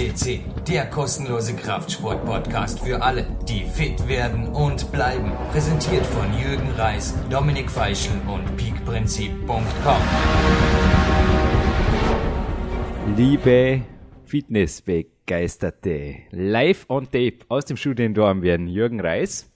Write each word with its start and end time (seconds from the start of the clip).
CC, 0.00 0.40
der 0.66 0.86
kostenlose 0.86 1.54
Kraftsport-Podcast 1.54 2.80
für 2.80 3.02
alle, 3.02 3.26
die 3.46 3.64
fit 3.64 4.08
werden 4.08 4.48
und 4.48 4.90
bleiben. 4.92 5.30
Präsentiert 5.52 6.06
von 6.06 6.26
Jürgen 6.38 6.70
Reis, 6.70 7.14
Dominik 7.28 7.70
Feischl 7.70 8.12
und 8.26 8.56
peakprinzip.com. 8.56 10.00
Liebe 13.14 13.82
Fitnessbegeisterte, 14.24 16.14
live 16.30 16.86
on 16.88 17.04
tape 17.04 17.40
aus 17.48 17.66
dem 17.66 17.76
Studio 17.76 18.08
Dornbirn, 18.08 18.68
Jürgen 18.68 19.00
Reis. 19.00 19.52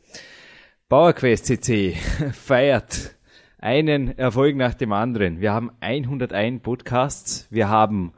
PowerQuest 0.91 1.47
CC 1.47 1.95
feiert 2.35 3.17
einen 3.57 4.19
Erfolg 4.19 4.57
nach 4.57 4.75
dem 4.75 4.93
anderen. 4.93 5.41
Wir 5.41 5.55
haben 5.55 5.71
101 5.81 6.63
Podcasts, 6.63 7.49
wir 7.51 7.71
haben 7.71 8.13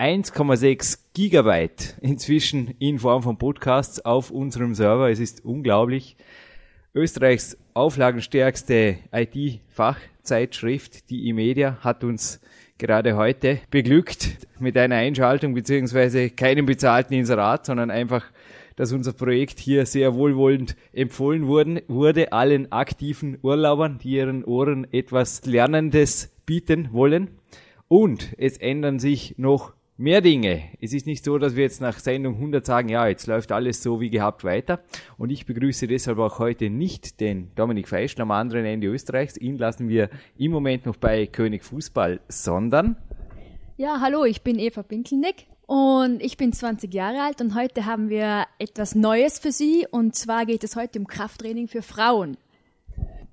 1,6 0.00 0.98
Gigabyte 1.14 1.96
inzwischen 2.00 2.74
in 2.80 2.98
Form 2.98 3.22
von 3.22 3.38
Podcasts 3.38 4.04
auf 4.04 4.32
unserem 4.32 4.74
Server. 4.74 5.08
Es 5.08 5.20
ist 5.20 5.44
unglaublich. 5.44 6.16
Österreichs 6.94 7.56
auflagenstärkste 7.74 8.98
IT-Fachzeitschrift, 9.12 11.10
die 11.10 11.28
E-Media, 11.28 11.78
hat 11.80 12.02
uns 12.02 12.40
gerade 12.76 13.16
heute 13.16 13.60
beglückt 13.70 14.48
mit 14.58 14.76
einer 14.76 14.96
Einschaltung 14.96 15.54
beziehungsweise 15.54 16.28
keinem 16.28 16.66
bezahlten 16.66 17.14
Inserat, 17.14 17.64
sondern 17.64 17.92
einfach, 17.92 18.24
dass 18.74 18.92
unser 18.92 19.12
Projekt 19.12 19.60
hier 19.60 19.86
sehr 19.86 20.16
wohlwollend 20.16 20.74
empfohlen 20.92 21.46
wurden, 21.46 21.80
wurde 21.86 22.32
allen 22.32 22.72
aktiven 22.72 23.38
Urlaubern, 23.42 23.98
die 24.02 24.16
ihren 24.16 24.44
Ohren 24.44 24.92
etwas 24.92 25.46
Lernendes 25.46 26.34
bieten 26.46 26.88
wollen. 26.90 27.30
Und 27.86 28.34
es 28.38 28.58
ändern 28.58 28.98
sich 28.98 29.38
noch 29.38 29.72
mehr 29.96 30.20
Dinge. 30.20 30.64
Es 30.80 30.92
ist 30.92 31.06
nicht 31.06 31.24
so, 31.24 31.38
dass 31.38 31.56
wir 31.56 31.62
jetzt 31.62 31.80
nach 31.80 31.98
Sendung 31.98 32.34
100 32.34 32.66
sagen, 32.66 32.88
ja, 32.88 33.06
jetzt 33.06 33.26
läuft 33.26 33.52
alles 33.52 33.82
so 33.82 34.00
wie 34.00 34.10
gehabt 34.10 34.44
weiter. 34.44 34.80
Und 35.18 35.30
ich 35.30 35.46
begrüße 35.46 35.86
deshalb 35.86 36.18
auch 36.18 36.38
heute 36.38 36.70
nicht 36.70 37.20
den 37.20 37.54
Dominik 37.54 37.88
Feischl 37.88 38.22
am 38.22 38.30
anderen 38.30 38.64
Ende 38.64 38.88
Österreichs. 38.88 39.36
Ihn 39.36 39.58
lassen 39.58 39.88
wir 39.88 40.10
im 40.36 40.50
Moment 40.50 40.86
noch 40.86 40.96
bei 40.96 41.26
König 41.26 41.64
Fußball, 41.64 42.20
sondern... 42.28 42.96
Ja, 43.76 44.00
hallo, 44.00 44.24
ich 44.24 44.42
bin 44.42 44.58
Eva 44.58 44.82
Pinkelnick 44.84 45.46
und 45.66 46.22
ich 46.22 46.36
bin 46.36 46.52
20 46.52 46.92
Jahre 46.94 47.22
alt 47.22 47.40
und 47.40 47.56
heute 47.56 47.86
haben 47.86 48.08
wir 48.08 48.46
etwas 48.58 48.94
Neues 48.94 49.40
für 49.40 49.50
Sie 49.50 49.86
und 49.90 50.14
zwar 50.14 50.46
geht 50.46 50.62
es 50.62 50.76
heute 50.76 51.00
um 51.00 51.08
Krafttraining 51.08 51.66
für 51.66 51.82
Frauen. 51.82 52.36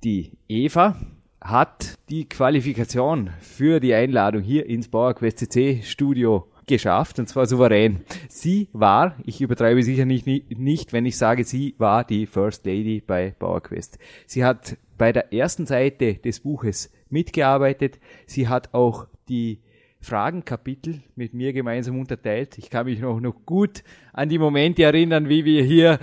Die 0.04 0.32
Eva 0.48 0.96
hat 1.40 1.96
die 2.10 2.28
Qualifikation 2.28 3.30
für 3.40 3.80
die 3.80 3.94
Einladung 3.94 4.42
hier 4.42 4.66
ins 4.66 4.88
PowerQuest 4.88 5.40
CC 5.40 5.82
Studio 5.84 6.51
geschafft 6.72 7.20
und 7.20 7.28
zwar 7.28 7.46
souverän. 7.46 8.02
Sie 8.30 8.70
war, 8.72 9.16
ich 9.24 9.42
übertreibe 9.42 9.84
sicher 9.84 10.06
nicht, 10.06 10.26
nicht, 10.26 10.94
wenn 10.94 11.06
ich 11.06 11.18
sage, 11.18 11.44
sie 11.44 11.76
war 11.78 12.04
die 12.04 12.26
First 12.26 12.66
Lady 12.66 13.04
bei 13.06 13.36
PowerQuest. 13.38 14.00
Sie 14.26 14.44
hat 14.44 14.78
bei 14.98 15.12
der 15.12 15.34
ersten 15.34 15.66
Seite 15.66 16.16
des 16.16 16.40
Buches 16.40 16.92
mitgearbeitet. 17.10 18.00
Sie 18.26 18.48
hat 18.48 18.74
auch 18.74 19.08
die 19.28 19.60
Fragenkapitel 20.00 21.02
mit 21.16 21.34
mir 21.34 21.54
gemeinsam 21.54 22.00
unterteilt. 22.00 22.58
Ich 22.58 22.70
kann 22.70 22.86
mich 22.86 23.00
noch, 23.00 23.20
noch 23.20 23.46
gut 23.46 23.84
an 24.14 24.30
die 24.30 24.40
Momente 24.40 24.84
erinnern, 24.84 25.30
wie 25.30 25.46
wir 25.46 25.64
hier 25.64 26.00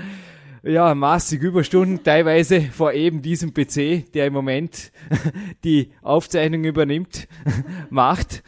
ja, 0.62 0.94
massig 0.94 1.42
Überstunden, 1.42 2.02
teilweise 2.02 2.60
vor 2.60 2.92
eben 2.92 3.22
diesem 3.22 3.54
PC, 3.54 4.12
der 4.12 4.26
im 4.26 4.32
Moment 4.32 4.92
die 5.64 5.92
Aufzeichnung 6.02 6.64
übernimmt, 6.64 7.28
macht. 7.90 8.42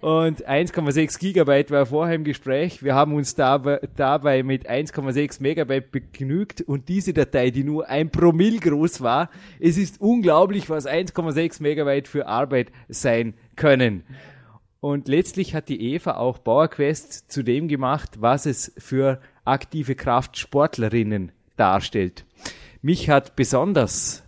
Und 0.00 0.48
1,6 0.48 1.18
Gigabyte 1.18 1.70
war 1.70 1.86
vorher 1.86 2.14
im 2.14 2.24
Gespräch. 2.24 2.82
Wir 2.82 2.94
haben 2.94 3.14
uns 3.14 3.34
dabei, 3.34 4.42
mit 4.42 4.68
1,6 4.68 5.42
Megabyte 5.42 5.90
begnügt 5.90 6.62
und 6.62 6.88
diese 6.88 7.12
Datei, 7.12 7.50
die 7.50 7.64
nur 7.64 7.88
ein 7.88 8.10
Promille 8.10 8.58
groß 8.58 9.00
war, 9.00 9.30
es 9.60 9.76
ist 9.76 10.00
unglaublich, 10.00 10.70
was 10.70 10.86
1,6 10.86 11.62
Megabyte 11.62 12.08
für 12.08 12.26
Arbeit 12.26 12.72
sein 12.88 13.34
können. 13.56 14.04
Und 14.80 15.08
letztlich 15.08 15.54
hat 15.54 15.68
die 15.68 15.94
Eva 15.94 16.16
auch 16.18 16.42
PowerQuest 16.42 17.30
zu 17.30 17.42
dem 17.42 17.66
gemacht, 17.66 18.20
was 18.20 18.46
es 18.46 18.72
für 18.78 19.20
aktive 19.48 19.94
Kraftsportlerinnen 19.94 21.32
darstellt. 21.56 22.24
Mich 22.82 23.10
hat 23.10 23.34
besonders, 23.34 24.24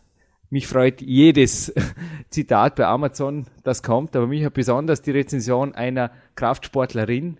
mich 0.48 0.66
freut 0.66 1.00
jedes 1.00 1.72
Zitat 2.30 2.74
bei 2.76 2.86
Amazon, 2.86 3.46
das 3.62 3.82
kommt, 3.82 4.16
aber 4.16 4.26
mich 4.26 4.44
hat 4.44 4.54
besonders 4.54 5.02
die 5.02 5.12
Rezension 5.12 5.74
einer 5.74 6.10
Kraftsportlerin 6.34 7.38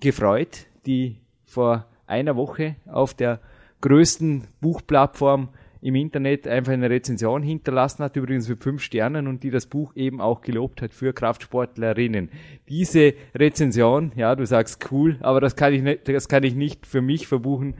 gefreut, 0.00 0.66
die 0.84 1.20
vor 1.44 1.86
einer 2.06 2.36
Woche 2.36 2.76
auf 2.86 3.14
der 3.14 3.40
größten 3.80 4.48
Buchplattform 4.60 5.48
im 5.80 5.94
Internet 5.94 6.48
einfach 6.48 6.72
eine 6.72 6.90
Rezension 6.90 7.42
hinterlassen 7.42 8.02
hat, 8.02 8.16
übrigens 8.16 8.48
mit 8.48 8.62
fünf 8.62 8.82
Sternen 8.82 9.26
und 9.26 9.42
die 9.42 9.50
das 9.50 9.66
Buch 9.66 9.94
eben 9.94 10.20
auch 10.20 10.40
gelobt 10.40 10.82
hat 10.82 10.92
für 10.92 11.12
Kraftsportlerinnen. 11.12 12.30
Diese 12.68 13.14
Rezension, 13.34 14.12
ja, 14.16 14.34
du 14.34 14.46
sagst 14.46 14.90
cool, 14.90 15.18
aber 15.20 15.40
das 15.40 15.56
kann 15.56 15.72
ich 15.72 15.82
nicht, 15.82 16.08
das 16.08 16.28
kann 16.28 16.42
ich 16.44 16.54
nicht 16.54 16.86
für 16.86 17.02
mich 17.02 17.26
verbuchen. 17.26 17.74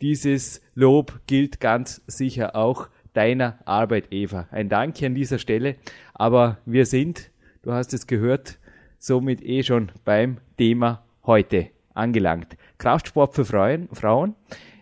Dieses 0.00 0.62
Lob 0.74 1.20
gilt 1.26 1.60
ganz 1.60 2.02
sicher 2.06 2.56
auch 2.56 2.88
deiner 3.12 3.58
Arbeit, 3.66 4.12
Eva. 4.12 4.46
Ein 4.50 4.68
Dank 4.68 5.02
an 5.02 5.14
dieser 5.14 5.38
Stelle, 5.38 5.76
aber 6.14 6.58
wir 6.64 6.86
sind, 6.86 7.30
du 7.62 7.72
hast 7.72 7.92
es 7.92 8.06
gehört, 8.06 8.58
somit 8.98 9.42
eh 9.42 9.62
schon 9.62 9.90
beim 10.04 10.38
Thema 10.56 11.04
heute 11.24 11.68
angelangt. 11.94 12.56
Kraftsport 12.78 13.34
für 13.34 13.44
Frauen. 13.44 14.34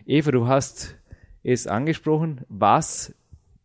Eva, 0.05 0.31
du 0.31 0.47
hast 0.47 0.98
es 1.43 1.67
angesprochen. 1.67 2.41
Was 2.49 3.13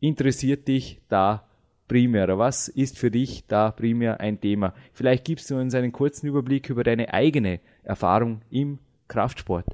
interessiert 0.00 0.68
dich 0.68 1.00
da 1.08 1.44
primär? 1.88 2.38
Was 2.38 2.68
ist 2.68 2.98
für 2.98 3.10
dich 3.10 3.44
da 3.46 3.70
primär 3.70 4.20
ein 4.20 4.40
Thema? 4.40 4.74
Vielleicht 4.92 5.24
gibst 5.24 5.50
du 5.50 5.56
uns 5.56 5.74
einen 5.74 5.92
kurzen 5.92 6.26
Überblick 6.26 6.70
über 6.70 6.84
deine 6.84 7.12
eigene 7.12 7.60
Erfahrung 7.82 8.42
im 8.50 8.78
Kraftsport. 9.08 9.66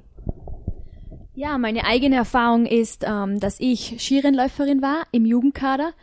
Ja, 1.33 1.57
meine 1.57 1.85
eigene 1.85 2.17
Erfahrung 2.17 2.65
ist, 2.65 3.05
ähm, 3.07 3.39
dass 3.39 3.59
ich 3.59 3.95
Skirennläuferin 3.99 4.81
war 4.81 5.07
im 5.11 5.25
Jugendkader. 5.25 5.93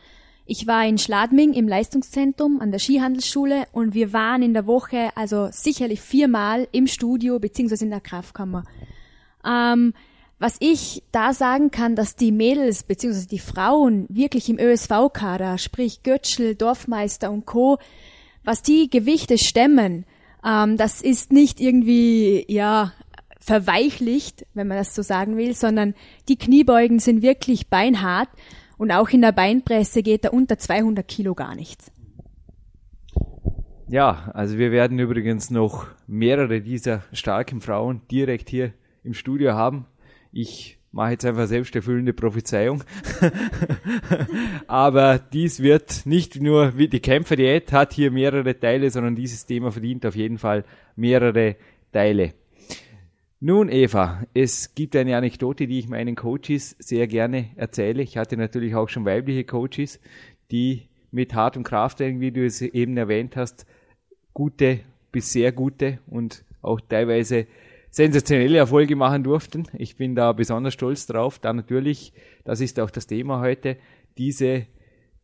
Ich 0.46 0.66
war 0.66 0.86
in 0.86 0.96
Schladming 0.96 1.52
im 1.52 1.68
Leistungszentrum 1.68 2.62
an 2.62 2.70
der 2.70 2.78
Skihandelsschule 2.78 3.66
und 3.72 3.92
wir 3.92 4.14
waren 4.14 4.42
in 4.42 4.54
der 4.54 4.66
Woche 4.66 5.10
also 5.14 5.48
sicherlich 5.50 6.00
viermal 6.00 6.66
im 6.72 6.86
Studio 6.86 7.38
beziehungsweise 7.38 7.84
in 7.84 7.90
der 7.90 8.00
Kraftkammer. 8.00 8.64
Ähm, 9.44 9.92
was 10.38 10.56
ich 10.60 11.02
da 11.10 11.32
sagen 11.32 11.70
kann, 11.70 11.96
dass 11.96 12.16
die 12.16 12.32
Mädels 12.32 12.84
bzw. 12.84 13.26
die 13.26 13.38
Frauen 13.38 14.06
wirklich 14.08 14.48
im 14.48 14.58
ÖSV-Kader, 14.58 15.58
sprich 15.58 16.02
Götschel, 16.02 16.54
Dorfmeister 16.54 17.30
und 17.30 17.44
Co., 17.44 17.78
was 18.44 18.62
die 18.62 18.88
Gewichte 18.88 19.36
stemmen, 19.36 20.06
ähm, 20.44 20.76
das 20.76 21.02
ist 21.02 21.32
nicht 21.32 21.60
irgendwie, 21.60 22.44
ja, 22.48 22.92
verweichlicht, 23.40 24.46
wenn 24.54 24.68
man 24.68 24.76
das 24.76 24.94
so 24.94 25.02
sagen 25.02 25.36
will, 25.36 25.54
sondern 25.54 25.94
die 26.28 26.36
Kniebeugen 26.36 26.98
sind 26.98 27.22
wirklich 27.22 27.68
beinhart 27.68 28.28
und 28.76 28.92
auch 28.92 29.08
in 29.08 29.22
der 29.22 29.32
Beinpresse 29.32 30.02
geht 30.02 30.24
da 30.24 30.30
unter 30.30 30.58
200 30.58 31.06
Kilo 31.08 31.34
gar 31.34 31.54
nichts. 31.54 31.90
Ja, 33.88 34.30
also 34.34 34.58
wir 34.58 34.70
werden 34.70 34.98
übrigens 34.98 35.50
noch 35.50 35.86
mehrere 36.06 36.60
dieser 36.60 37.02
starken 37.12 37.62
Frauen 37.62 38.02
direkt 38.10 38.50
hier 38.50 38.74
im 39.02 39.14
Studio 39.14 39.54
haben 39.54 39.86
ich 40.32 40.78
mache 40.92 41.12
jetzt 41.12 41.24
einfach 41.24 41.46
selbsterfüllende 41.46 42.12
Prophezeiung. 42.12 42.82
Aber 44.66 45.18
dies 45.18 45.60
wird 45.60 46.06
nicht 46.06 46.40
nur 46.40 46.76
wie 46.76 46.88
die 46.88 47.00
Kämpferdiät 47.00 47.72
hat 47.72 47.92
hier 47.92 48.10
mehrere 48.10 48.58
Teile, 48.58 48.90
sondern 48.90 49.14
dieses 49.14 49.46
Thema 49.46 49.70
verdient 49.70 50.06
auf 50.06 50.16
jeden 50.16 50.38
Fall 50.38 50.64
mehrere 50.96 51.56
Teile. 51.92 52.34
Nun, 53.40 53.68
Eva, 53.68 54.24
es 54.34 54.74
gibt 54.74 54.96
eine 54.96 55.16
Anekdote, 55.16 55.68
die 55.68 55.78
ich 55.78 55.88
meinen 55.88 56.16
Coaches 56.16 56.74
sehr 56.80 57.06
gerne 57.06 57.50
erzähle. 57.54 58.02
Ich 58.02 58.16
hatte 58.16 58.36
natürlich 58.36 58.74
auch 58.74 58.88
schon 58.88 59.04
weibliche 59.04 59.44
Coaches, 59.44 60.00
die 60.50 60.88
mit 61.12 61.34
hartem 61.34 61.62
Krafttraining, 61.62 62.20
wie 62.20 62.32
du 62.32 62.44
es 62.44 62.60
eben 62.60 62.96
erwähnt 62.96 63.36
hast, 63.36 63.64
gute 64.34 64.80
bis 65.12 65.32
sehr 65.32 65.52
gute 65.52 65.98
und 66.06 66.44
auch 66.62 66.80
teilweise 66.80 67.46
sensationelle 67.90 68.58
Erfolge 68.58 68.96
machen 68.96 69.24
durften. 69.24 69.66
Ich 69.76 69.96
bin 69.96 70.14
da 70.14 70.32
besonders 70.32 70.74
stolz 70.74 71.06
drauf. 71.06 71.38
Da 71.38 71.52
natürlich, 71.52 72.12
das 72.44 72.60
ist 72.60 72.78
auch 72.80 72.90
das 72.90 73.06
Thema 73.06 73.40
heute, 73.40 73.76
diese 74.16 74.66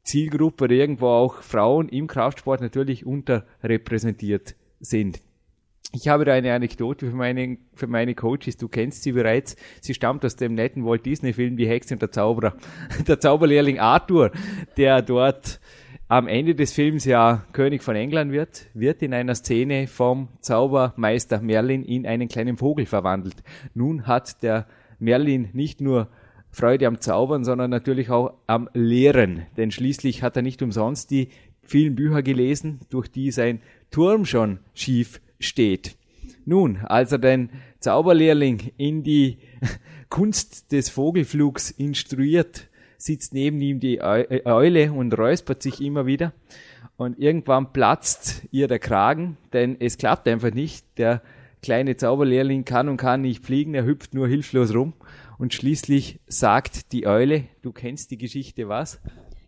Zielgruppe 0.02 0.64
oder 0.64 0.74
irgendwo 0.74 1.08
auch 1.08 1.42
Frauen 1.42 1.88
im 1.88 2.06
Kraftsport 2.06 2.60
natürlich 2.60 3.06
unterrepräsentiert 3.06 4.54
sind. 4.80 5.20
Ich 5.92 6.08
habe 6.08 6.24
da 6.24 6.32
eine 6.32 6.52
Anekdote 6.52 7.08
für 7.08 7.16
meine, 7.16 7.56
für 7.72 7.86
meine 7.86 8.14
Coaches, 8.14 8.56
du 8.56 8.68
kennst 8.68 9.04
sie 9.04 9.12
bereits. 9.12 9.54
Sie 9.80 9.94
stammt 9.94 10.24
aus 10.24 10.34
dem 10.34 10.54
netten 10.54 10.84
Walt 10.84 11.06
Disney 11.06 11.32
Film 11.32 11.56
Die 11.56 11.68
Hexe 11.68 11.94
und 11.94 12.02
der 12.02 12.10
Zauberer. 12.10 12.56
Der 13.06 13.20
Zauberlehrling 13.20 13.78
Arthur, 13.78 14.32
der 14.76 15.02
dort 15.02 15.60
am 16.08 16.28
Ende 16.28 16.54
des 16.54 16.72
Films 16.72 17.04
ja 17.04 17.44
König 17.52 17.82
von 17.82 17.96
England 17.96 18.32
wird, 18.32 18.66
wird 18.74 19.02
in 19.02 19.14
einer 19.14 19.34
Szene 19.34 19.86
vom 19.86 20.28
Zaubermeister 20.40 21.40
Merlin 21.40 21.82
in 21.82 22.06
einen 22.06 22.28
kleinen 22.28 22.56
Vogel 22.56 22.86
verwandelt. 22.86 23.36
Nun 23.72 24.06
hat 24.06 24.42
der 24.42 24.66
Merlin 24.98 25.48
nicht 25.52 25.80
nur 25.80 26.08
Freude 26.50 26.86
am 26.86 27.00
Zaubern, 27.00 27.44
sondern 27.44 27.70
natürlich 27.70 28.10
auch 28.10 28.34
am 28.46 28.68
Lehren. 28.74 29.46
Denn 29.56 29.70
schließlich 29.70 30.22
hat 30.22 30.36
er 30.36 30.42
nicht 30.42 30.62
umsonst 30.62 31.10
die 31.10 31.28
vielen 31.62 31.96
Bücher 31.96 32.22
gelesen, 32.22 32.80
durch 32.90 33.08
die 33.08 33.30
sein 33.30 33.60
Turm 33.90 34.24
schon 34.24 34.60
schief 34.74 35.20
steht. 35.40 35.96
Nun, 36.44 36.78
als 36.84 37.12
er 37.12 37.18
den 37.18 37.48
Zauberlehrling 37.80 38.72
in 38.76 39.02
die 39.02 39.38
Kunst 40.10 40.70
des 40.70 40.90
Vogelflugs 40.90 41.70
instruiert, 41.70 42.68
sitzt 42.98 43.34
neben 43.34 43.60
ihm 43.60 43.80
die 43.80 43.98
äh, 43.98 44.42
Eule 44.44 44.92
und 44.92 45.16
räuspert 45.16 45.62
sich 45.62 45.80
immer 45.80 46.06
wieder. 46.06 46.32
Und 46.96 47.18
irgendwann 47.18 47.72
platzt 47.72 48.42
ihr 48.50 48.68
der 48.68 48.78
Kragen, 48.78 49.36
denn 49.52 49.76
es 49.80 49.98
klappt 49.98 50.28
einfach 50.28 50.52
nicht. 50.52 50.86
Der 50.96 51.22
kleine 51.62 51.96
Zauberlehrling 51.96 52.64
kann 52.64 52.88
und 52.88 52.98
kann 52.98 53.22
nicht 53.22 53.44
fliegen, 53.44 53.74
er 53.74 53.84
hüpft 53.84 54.14
nur 54.14 54.28
hilflos 54.28 54.74
rum. 54.74 54.92
Und 55.38 55.54
schließlich 55.54 56.20
sagt 56.28 56.92
die 56.92 57.06
Eule, 57.06 57.44
du 57.62 57.72
kennst 57.72 58.10
die 58.10 58.18
Geschichte 58.18 58.68
was? 58.68 59.00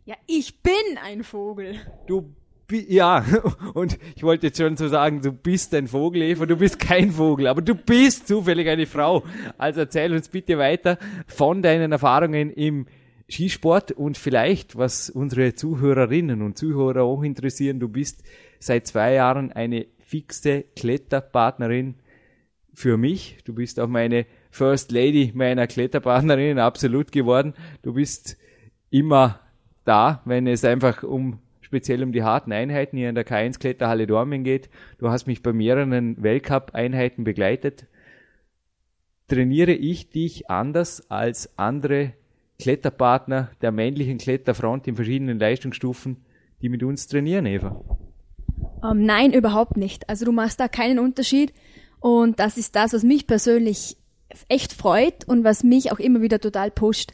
Ja, 0.04 0.16
ich 0.26 0.62
bin 0.62 0.72
ein 1.04 1.22
Vogel. 1.22 1.76
Du 2.06 2.34
ja, 2.72 3.24
und 3.74 3.98
ich 4.16 4.22
wollte 4.24 4.48
jetzt 4.48 4.58
schon 4.58 4.76
so 4.76 4.88
sagen, 4.88 5.22
du 5.22 5.30
bist 5.30 5.72
ein 5.74 5.86
Vogel, 5.86 6.22
Eva, 6.22 6.46
du 6.46 6.56
bist 6.56 6.80
kein 6.80 7.12
Vogel, 7.12 7.46
aber 7.46 7.62
du 7.62 7.74
bist 7.74 8.26
zufällig 8.26 8.68
eine 8.68 8.86
Frau. 8.86 9.22
Also 9.56 9.80
erzähl 9.80 10.12
uns 10.12 10.28
bitte 10.28 10.58
weiter 10.58 10.98
von 11.28 11.62
deinen 11.62 11.92
Erfahrungen 11.92 12.50
im 12.50 12.86
Skisport 13.28 13.92
und 13.92 14.16
vielleicht, 14.16 14.76
was 14.76 15.10
unsere 15.10 15.54
Zuhörerinnen 15.54 16.42
und 16.42 16.56
Zuhörer 16.56 17.02
auch 17.02 17.22
interessieren, 17.22 17.80
du 17.80 17.88
bist 17.88 18.22
seit 18.60 18.86
zwei 18.86 19.14
Jahren 19.14 19.52
eine 19.52 19.86
fixe 19.98 20.64
Kletterpartnerin 20.76 21.96
für 22.72 22.96
mich. 22.96 23.38
Du 23.44 23.54
bist 23.54 23.80
auch 23.80 23.88
meine 23.88 24.26
First 24.50 24.92
Lady 24.92 25.32
meiner 25.34 25.66
Kletterpartnerin 25.66 26.58
absolut 26.58 27.10
geworden. 27.10 27.54
Du 27.82 27.94
bist 27.94 28.36
immer 28.90 29.40
da, 29.84 30.22
wenn 30.24 30.46
es 30.46 30.64
einfach 30.64 31.02
um 31.02 31.40
speziell 31.60 32.04
um 32.04 32.12
die 32.12 32.22
harten 32.22 32.52
Einheiten 32.52 32.96
hier 32.96 33.08
in 33.08 33.16
der 33.16 33.26
K1 33.26 33.58
Kletterhalle 33.58 34.06
Dormen 34.06 34.44
geht. 34.44 34.70
Du 34.98 35.08
hast 35.08 35.26
mich 35.26 35.42
bei 35.42 35.52
mehreren 35.52 36.22
Weltcup-Einheiten 36.22 37.24
begleitet. 37.24 37.86
Trainiere 39.26 39.72
ich 39.72 40.10
dich 40.10 40.48
anders 40.48 41.10
als 41.10 41.58
andere 41.58 42.12
Kletterpartner 42.58 43.50
der 43.60 43.72
männlichen 43.72 44.18
Kletterfront 44.18 44.86
in 44.86 44.96
verschiedenen 44.96 45.38
Leistungsstufen, 45.38 46.16
die 46.62 46.68
mit 46.68 46.82
uns 46.82 47.06
trainieren, 47.06 47.46
Eva? 47.46 47.84
Ähm, 48.82 49.04
nein, 49.04 49.32
überhaupt 49.32 49.76
nicht. 49.76 50.08
Also 50.08 50.24
du 50.24 50.32
machst 50.32 50.60
da 50.60 50.68
keinen 50.68 50.98
Unterschied 50.98 51.52
und 52.00 52.40
das 52.40 52.56
ist 52.56 52.76
das, 52.76 52.92
was 52.92 53.02
mich 53.02 53.26
persönlich 53.26 53.96
echt 54.48 54.72
freut 54.72 55.26
und 55.26 55.44
was 55.44 55.62
mich 55.62 55.92
auch 55.92 55.98
immer 55.98 56.22
wieder 56.22 56.40
total 56.40 56.70
pusht. 56.70 57.12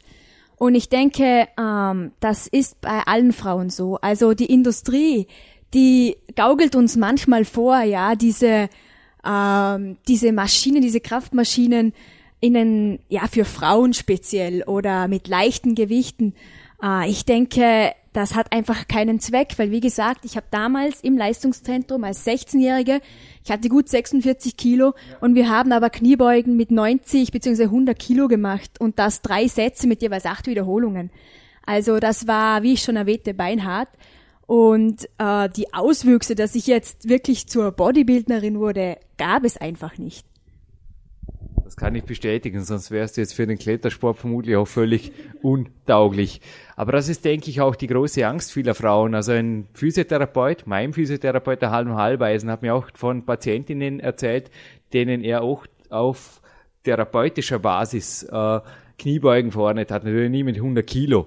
Und 0.55 0.75
ich 0.75 0.89
denke, 0.89 1.47
ähm, 1.59 2.11
das 2.19 2.47
ist 2.47 2.79
bei 2.81 3.01
allen 3.05 3.33
Frauen 3.33 3.69
so. 3.69 3.97
Also 3.97 4.33
die 4.33 4.45
Industrie, 4.45 5.27
die 5.73 6.15
gaukelt 6.35 6.75
uns 6.75 6.95
manchmal 6.95 7.43
vor, 7.43 7.81
ja, 7.81 8.15
diese 8.15 8.69
ähm, 9.25 9.97
diese 10.07 10.31
Maschinen, 10.31 10.81
diese 10.81 10.99
Kraftmaschinen 10.99 11.93
innen, 12.43 12.99
ja, 13.07 13.27
für 13.27 13.45
Frauen 13.45 13.93
speziell 13.93 14.63
oder 14.63 15.07
mit 15.07 15.29
leichten 15.29 15.75
Gewichten. 15.75 16.33
Äh, 16.83 17.09
ich 17.09 17.23
denke, 17.23 17.93
das 18.11 18.35
hat 18.35 18.51
einfach 18.51 18.89
keinen 18.89 19.21
Zweck, 19.21 19.53
weil 19.55 19.71
wie 19.71 19.79
gesagt, 19.79 20.25
ich 20.25 20.35
habe 20.35 20.45
damals 20.51 20.99
im 21.01 21.17
Leistungszentrum 21.17 22.03
als 22.03 22.27
16-Jährige, 22.27 22.99
ich 23.45 23.49
hatte 23.49 23.69
gut 23.69 23.87
46 23.87 24.57
Kilo 24.57 24.93
und 25.21 25.35
wir 25.35 25.49
haben 25.49 25.71
aber 25.71 25.89
Kniebeugen 25.89 26.57
mit 26.57 26.69
90 26.69 27.31
bzw. 27.31 27.63
100 27.63 27.97
Kilo 27.97 28.27
gemacht 28.27 28.71
und 28.77 28.99
das 28.99 29.21
drei 29.21 29.47
Sätze 29.47 29.87
mit 29.87 30.01
jeweils 30.01 30.25
acht 30.25 30.45
Wiederholungen. 30.45 31.11
Also 31.65 31.99
das 31.99 32.27
war, 32.27 32.61
wie 32.61 32.73
ich 32.73 32.83
schon 32.83 32.97
erwähnte, 32.97 33.33
beinhart. 33.33 33.87
Und 34.47 35.07
äh, 35.17 35.47
die 35.47 35.73
Auswüchse, 35.73 36.35
dass 36.35 36.55
ich 36.55 36.67
jetzt 36.67 37.07
wirklich 37.07 37.47
zur 37.47 37.71
Bodybuildnerin 37.71 38.59
wurde, 38.59 38.97
gab 39.17 39.45
es 39.45 39.55
einfach 39.55 39.97
nicht. 39.97 40.25
Das 41.73 41.79
kann 41.79 41.95
ich 41.95 42.03
bestätigen, 42.03 42.61
sonst 42.61 42.91
wärst 42.91 43.17
du 43.17 43.21
jetzt 43.21 43.33
für 43.33 43.47
den 43.47 43.57
Klettersport 43.57 44.19
vermutlich 44.19 44.55
auch 44.57 44.67
völlig 44.67 45.11
untauglich. 45.41 46.39
Aber 46.75 46.91
das 46.91 47.09
ist, 47.09 47.25
denke 47.25 47.49
ich, 47.49 47.61
auch 47.61 47.75
die 47.75 47.87
große 47.87 48.27
Angst 48.27 48.51
vieler 48.51 48.75
Frauen. 48.75 49.15
Also 49.15 49.31
ein 49.31 49.67
Physiotherapeut, 49.73 50.67
mein 50.67 50.93
Physiotherapeut, 50.93 51.63
der 51.63 51.71
Halm 51.71 51.95
Halbeisen, 51.95 52.51
hat 52.51 52.61
mir 52.61 52.75
auch 52.75 52.89
von 52.93 53.25
Patientinnen 53.25 53.99
erzählt, 53.99 54.51
denen 54.93 55.23
er 55.23 55.41
auch 55.41 55.65
auf 55.89 56.43
therapeutischer 56.83 57.57
Basis 57.57 58.21
äh, 58.21 58.59
Kniebeugen 58.99 59.51
verordnet 59.51 59.89
hat, 59.89 60.03
natürlich 60.03 60.29
nie 60.29 60.43
mit 60.43 60.57
100 60.57 60.85
Kilo. 60.85 61.25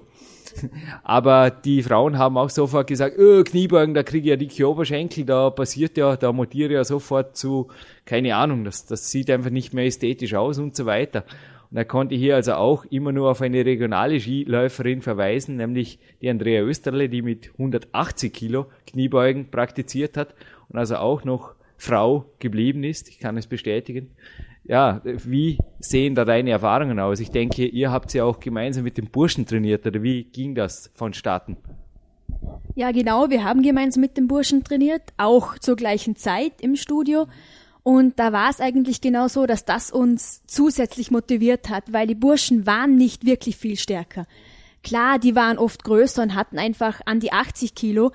Aber 1.03 1.49
die 1.49 1.83
Frauen 1.83 2.17
haben 2.17 2.37
auch 2.37 2.49
sofort 2.49 2.87
gesagt, 2.87 3.17
öh, 3.17 3.43
Kniebeugen, 3.43 3.93
da 3.93 4.03
kriege 4.03 4.25
ich 4.25 4.29
ja 4.29 4.35
dicke 4.35 4.69
Oberschenkel, 4.69 5.25
da 5.25 5.49
passiert 5.49 5.97
ja, 5.97 6.15
da 6.15 6.31
mutiere 6.31 6.73
ja 6.73 6.83
sofort 6.83 7.35
zu, 7.35 7.67
keine 8.05 8.35
Ahnung, 8.35 8.63
das, 8.63 8.85
das 8.85 9.11
sieht 9.11 9.29
einfach 9.29 9.49
nicht 9.49 9.73
mehr 9.73 9.85
ästhetisch 9.85 10.33
aus 10.33 10.59
und 10.59 10.75
so 10.75 10.85
weiter. 10.85 11.23
Und 11.69 11.77
er 11.77 11.85
konnte 11.85 12.15
hier 12.15 12.35
also 12.35 12.53
auch 12.53 12.85
immer 12.85 13.11
nur 13.11 13.29
auf 13.29 13.41
eine 13.41 13.65
regionale 13.65 14.19
Skiläuferin 14.19 15.01
verweisen, 15.01 15.57
nämlich 15.57 15.99
die 16.21 16.29
Andrea 16.29 16.61
Österle, 16.61 17.09
die 17.09 17.21
mit 17.21 17.51
180 17.53 18.31
Kilo 18.31 18.67
Kniebeugen 18.85 19.51
praktiziert 19.51 20.15
hat 20.15 20.33
und 20.69 20.79
also 20.79 20.95
auch 20.95 21.25
noch 21.25 21.55
Frau 21.77 22.25
geblieben 22.39 22.83
ist. 22.83 23.09
Ich 23.09 23.19
kann 23.19 23.37
es 23.37 23.47
bestätigen 23.47 24.11
ja, 24.67 25.01
wie 25.03 25.57
sehen 25.79 26.15
da 26.15 26.25
deine 26.25 26.51
Erfahrungen 26.51 26.99
aus? 26.99 27.19
Ich 27.19 27.31
denke, 27.31 27.65
ihr 27.65 27.91
habt 27.91 28.13
ja 28.13 28.25
auch 28.25 28.39
gemeinsam 28.39 28.83
mit 28.83 28.97
dem 28.97 29.07
Burschen 29.07 29.45
trainiert, 29.45 29.85
oder 29.85 30.03
wie 30.03 30.25
ging 30.25 30.55
das 30.55 30.91
vonstatten? 30.93 31.57
Ja, 32.75 32.91
genau, 32.91 33.29
wir 33.29 33.43
haben 33.43 33.61
gemeinsam 33.61 34.01
mit 34.01 34.17
dem 34.17 34.27
Burschen 34.27 34.63
trainiert, 34.63 35.01
auch 35.17 35.57
zur 35.57 35.75
gleichen 35.75 36.15
Zeit 36.15 36.61
im 36.61 36.75
Studio. 36.75 37.27
Und 37.83 38.19
da 38.19 38.33
war 38.33 38.49
es 38.49 38.59
eigentlich 38.59 38.99
genau 38.99 39.29
so, 39.29 39.45
dass 39.45 39.63
das 39.63 39.91
uns 39.91 40.43
zusätzlich 40.45 41.09
motiviert 41.09 41.69
hat, 41.69 41.93
weil 41.93 42.05
die 42.05 42.15
Burschen 42.15 42.67
waren 42.67 42.97
nicht 42.97 43.25
wirklich 43.25 43.55
viel 43.55 43.77
stärker. 43.77 44.27
Klar, 44.83 45.19
die 45.19 45.35
waren 45.35 45.57
oft 45.57 45.85
größer 45.85 46.21
und 46.21 46.35
hatten 46.35 46.59
einfach 46.59 46.99
an 47.05 47.21
die 47.21 47.31
80 47.31 47.75
Kilo, 47.75 48.11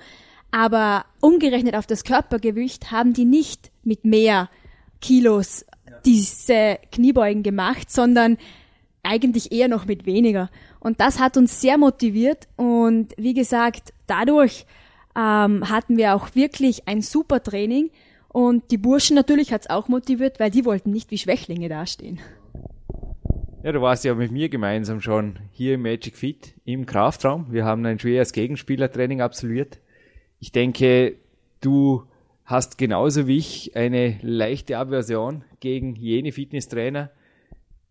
aber 0.51 1.05
umgerechnet 1.19 1.75
auf 1.75 1.87
das 1.87 2.03
Körpergewicht 2.03 2.91
haben 2.91 3.13
die 3.13 3.25
nicht 3.25 3.71
mit 3.83 4.05
mehr 4.05 4.49
Kilos 5.01 5.65
diese 6.05 6.79
Kniebeugen 6.91 7.43
gemacht, 7.43 7.91
sondern 7.91 8.37
eigentlich 9.03 9.51
eher 9.51 9.67
noch 9.67 9.85
mit 9.85 10.05
weniger. 10.05 10.49
Und 10.79 10.99
das 10.99 11.19
hat 11.19 11.37
uns 11.37 11.61
sehr 11.61 11.77
motiviert 11.77 12.47
und 12.55 13.13
wie 13.17 13.33
gesagt, 13.33 13.93
dadurch 14.07 14.65
ähm, 15.15 15.69
hatten 15.69 15.97
wir 15.97 16.15
auch 16.15 16.35
wirklich 16.35 16.87
ein 16.87 17.01
super 17.01 17.43
Training 17.43 17.91
und 18.29 18.71
die 18.71 18.77
Burschen 18.77 19.15
natürlich 19.15 19.53
hat 19.53 19.61
es 19.61 19.69
auch 19.69 19.87
motiviert, 19.87 20.39
weil 20.39 20.49
die 20.49 20.65
wollten 20.65 20.91
nicht 20.91 21.11
wie 21.11 21.17
Schwächlinge 21.17 21.69
dastehen. 21.69 22.19
Ja, 23.63 23.71
du 23.71 23.81
warst 23.81 24.03
ja 24.03 24.13
mit 24.13 24.31
mir 24.31 24.49
gemeinsam 24.49 24.99
schon 24.99 25.39
hier 25.51 25.75
im 25.75 25.83
Magic 25.83 26.17
Fit 26.17 26.55
im 26.65 26.85
Kraftraum. 26.85 27.45
Wir 27.51 27.63
haben 27.63 27.85
ein 27.85 27.97
schweres 27.97 28.33
Gegenspielertraining 28.33 29.21
absolviert. 29.21 29.79
Ich 30.41 30.51
denke, 30.51 31.15
du 31.61 32.03
hast 32.45 32.77
genauso 32.77 33.27
wie 33.27 33.37
ich 33.37 33.75
eine 33.75 34.17
leichte 34.21 34.77
Aversion 34.77 35.43
gegen 35.59 35.95
jene 35.95 36.31
Fitnesstrainer, 36.31 37.09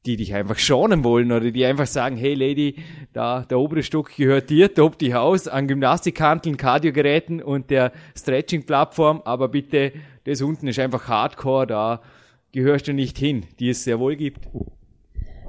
die 0.04 0.16
dich 0.16 0.34
einfach 0.34 0.58
schonen 0.58 1.04
wollen 1.04 1.30
oder 1.30 1.50
die 1.50 1.64
einfach 1.64 1.86
sagen, 1.86 2.16
hey 2.16 2.34
Lady, 2.34 2.76
da 3.12 3.42
der 3.42 3.58
obere 3.58 3.82
Stock 3.82 4.14
gehört 4.16 4.50
dir, 4.50 4.72
tob 4.74 4.98
dich 4.98 5.14
aus 5.14 5.48
an 5.48 5.68
Gymnastikhanteln, 5.68 6.56
Kardiogeräten 6.56 7.42
und 7.42 7.70
der 7.70 7.92
Stretching-Plattform, 8.16 9.22
aber 9.24 9.48
bitte, 9.48 9.92
das 10.24 10.42
unten 10.42 10.66
ist 10.66 10.78
einfach 10.78 11.08
Hardcore, 11.08 11.66
da 11.66 12.02
gehörst 12.52 12.88
du 12.88 12.92
nicht 12.92 13.16
hin, 13.16 13.44
die 13.60 13.70
es 13.70 13.84
sehr 13.84 13.98
wohl 13.98 14.16
gibt. 14.16 14.48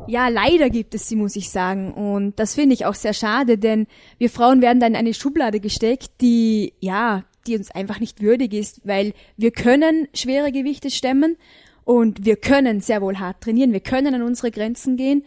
Ja, 0.07 0.27
leider 0.27 0.69
gibt 0.69 0.95
es 0.95 1.07
sie, 1.07 1.15
muss 1.15 1.35
ich 1.35 1.49
sagen. 1.49 1.93
Und 1.93 2.37
das 2.37 2.55
finde 2.55 2.73
ich 2.73 2.85
auch 2.85 2.95
sehr 2.95 3.13
schade, 3.13 3.57
denn 3.57 3.87
wir 4.17 4.29
Frauen 4.29 4.61
werden 4.61 4.79
dann 4.79 4.93
in 4.93 4.97
eine 4.97 5.13
Schublade 5.13 5.59
gesteckt, 5.59 6.09
die, 6.21 6.73
ja, 6.79 7.23
die 7.47 7.55
uns 7.57 7.71
einfach 7.71 7.99
nicht 7.99 8.21
würdig 8.21 8.53
ist, 8.53 8.81
weil 8.85 9.13
wir 9.37 9.51
können 9.51 10.07
schwere 10.13 10.51
Gewichte 10.51 10.89
stemmen 10.89 11.37
und 11.83 12.25
wir 12.25 12.37
können 12.37 12.81
sehr 12.81 13.01
wohl 13.01 13.19
hart 13.19 13.41
trainieren, 13.41 13.73
wir 13.73 13.81
können 13.81 14.15
an 14.15 14.21
unsere 14.21 14.51
Grenzen 14.51 14.97
gehen 14.97 15.23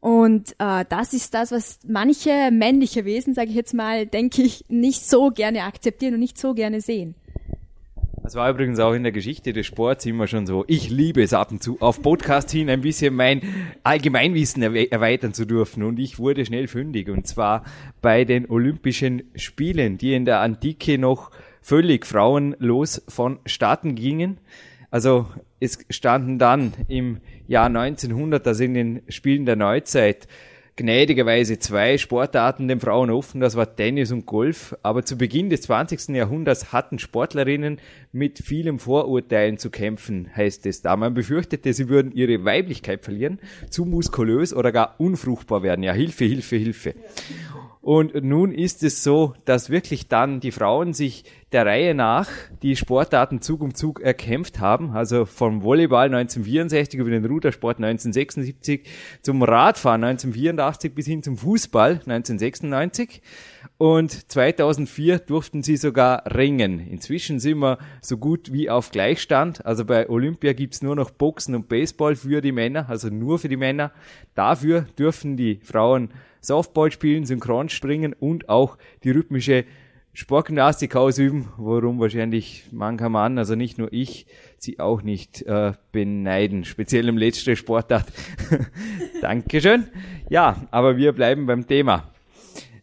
und 0.00 0.52
äh, 0.58 0.84
das 0.88 1.12
ist 1.12 1.34
das, 1.34 1.52
was 1.52 1.78
manche 1.86 2.50
männliche 2.50 3.04
Wesen, 3.04 3.34
sage 3.34 3.50
ich 3.50 3.56
jetzt 3.56 3.74
mal, 3.74 4.06
denke 4.06 4.42
ich, 4.42 4.64
nicht 4.68 5.06
so 5.06 5.30
gerne 5.30 5.64
akzeptieren 5.64 6.14
und 6.14 6.20
nicht 6.20 6.38
so 6.38 6.54
gerne 6.54 6.80
sehen. 6.80 7.14
Das 8.22 8.34
war 8.34 8.50
übrigens 8.50 8.78
auch 8.78 8.92
in 8.92 9.02
der 9.02 9.12
Geschichte 9.12 9.52
des 9.52 9.66
Sports 9.66 10.06
immer 10.06 10.26
schon 10.26 10.46
so. 10.46 10.64
Ich 10.68 10.88
liebe 10.88 11.22
es 11.22 11.32
ab 11.32 11.50
und 11.50 11.62
zu, 11.62 11.78
auf 11.80 12.00
Podcast 12.00 12.50
hin 12.50 12.70
ein 12.70 12.82
bisschen 12.82 13.14
mein 13.14 13.42
Allgemeinwissen 13.82 14.62
erweitern 14.62 15.34
zu 15.34 15.46
dürfen. 15.46 15.82
Und 15.82 15.98
ich 15.98 16.18
wurde 16.18 16.44
schnell 16.44 16.68
fündig. 16.68 17.08
Und 17.08 17.26
zwar 17.26 17.64
bei 18.02 18.24
den 18.24 18.48
Olympischen 18.48 19.24
Spielen, 19.34 19.98
die 19.98 20.14
in 20.14 20.26
der 20.26 20.40
Antike 20.40 20.98
noch 20.98 21.30
völlig 21.60 22.06
frauenlos 22.06 23.02
vonstatten 23.08 23.94
gingen. 23.94 24.38
Also 24.90 25.26
es 25.60 25.78
standen 25.90 26.38
dann 26.38 26.72
im 26.88 27.18
Jahr 27.46 27.66
1900, 27.66 28.46
also 28.46 28.64
in 28.64 28.74
den 28.74 29.02
Spielen 29.08 29.46
der 29.46 29.56
Neuzeit, 29.56 30.26
gnädigerweise 30.80 31.58
zwei 31.58 31.98
Sportarten 31.98 32.66
den 32.66 32.80
Frauen 32.80 33.10
offen, 33.10 33.40
das 33.40 33.54
war 33.54 33.76
Tennis 33.76 34.12
und 34.12 34.24
Golf. 34.24 34.74
Aber 34.82 35.04
zu 35.04 35.18
Beginn 35.18 35.50
des 35.50 35.62
20. 35.62 36.16
Jahrhunderts 36.16 36.72
hatten 36.72 36.98
Sportlerinnen 36.98 37.80
mit 38.12 38.38
vielen 38.38 38.78
Vorurteilen 38.78 39.58
zu 39.58 39.68
kämpfen, 39.68 40.30
heißt 40.34 40.64
es 40.64 40.80
da. 40.80 40.96
Man 40.96 41.12
befürchtete, 41.12 41.74
sie 41.74 41.90
würden 41.90 42.12
ihre 42.12 42.46
Weiblichkeit 42.46 43.04
verlieren, 43.04 43.40
zu 43.68 43.84
muskulös 43.84 44.54
oder 44.54 44.72
gar 44.72 44.94
unfruchtbar 44.98 45.62
werden. 45.62 45.82
Ja, 45.82 45.92
Hilfe, 45.92 46.24
Hilfe, 46.24 46.56
Hilfe. 46.56 46.94
Und 47.82 48.14
nun 48.22 48.52
ist 48.52 48.82
es 48.82 49.02
so, 49.02 49.32
dass 49.46 49.70
wirklich 49.70 50.08
dann 50.08 50.40
die 50.40 50.50
Frauen 50.52 50.92
sich 50.92 51.24
der 51.52 51.64
Reihe 51.64 51.94
nach 51.94 52.28
die 52.62 52.76
Sportarten 52.76 53.40
Zug 53.40 53.62
um 53.62 53.74
Zug 53.74 54.00
erkämpft 54.00 54.60
haben. 54.60 54.90
Also 54.90 55.24
vom 55.24 55.62
Volleyball 55.62 56.06
1964 56.06 57.00
über 57.00 57.08
den 57.08 57.24
Rudersport 57.24 57.78
1976 57.78 58.82
zum 59.22 59.42
Radfahren 59.42 60.04
1984 60.04 60.94
bis 60.94 61.06
hin 61.06 61.22
zum 61.22 61.38
Fußball 61.38 61.92
1996. 62.04 63.22
Und 63.78 64.30
2004 64.30 65.18
durften 65.20 65.62
sie 65.62 65.78
sogar 65.78 66.36
ringen. 66.36 66.80
Inzwischen 66.80 67.40
sind 67.40 67.60
wir 67.60 67.78
so 68.02 68.18
gut 68.18 68.52
wie 68.52 68.68
auf 68.68 68.90
Gleichstand. 68.90 69.64
Also 69.64 69.86
bei 69.86 70.10
Olympia 70.10 70.52
gibt's 70.52 70.82
nur 70.82 70.96
noch 70.96 71.10
Boxen 71.10 71.54
und 71.54 71.68
Baseball 71.70 72.14
für 72.14 72.42
die 72.42 72.52
Männer, 72.52 72.90
also 72.90 73.08
nur 73.08 73.38
für 73.38 73.48
die 73.48 73.56
Männer. 73.56 73.90
Dafür 74.34 74.82
dürfen 74.98 75.38
die 75.38 75.60
Frauen 75.64 76.10
Softball 76.40 76.90
spielen, 76.90 77.24
Synchronspringen 77.24 78.12
und 78.12 78.48
auch 78.48 78.78
die 79.04 79.10
rhythmische 79.10 79.64
Sportgymnastik 80.12 80.96
ausüben, 80.96 81.52
worum 81.56 82.00
wahrscheinlich 82.00 82.64
mancher 82.72 83.08
Mann, 83.08 83.38
also 83.38 83.54
nicht 83.54 83.78
nur 83.78 83.92
ich, 83.92 84.26
sie 84.58 84.80
auch 84.80 85.02
nicht 85.02 85.42
äh, 85.42 85.72
beneiden, 85.92 86.64
speziell 86.64 87.08
im 87.08 87.16
letzten 87.16 87.54
Sportart. 87.56 88.06
Dankeschön. 89.22 89.86
Ja, 90.28 90.66
aber 90.72 90.96
wir 90.96 91.12
bleiben 91.12 91.46
beim 91.46 91.66
Thema. 91.66 92.10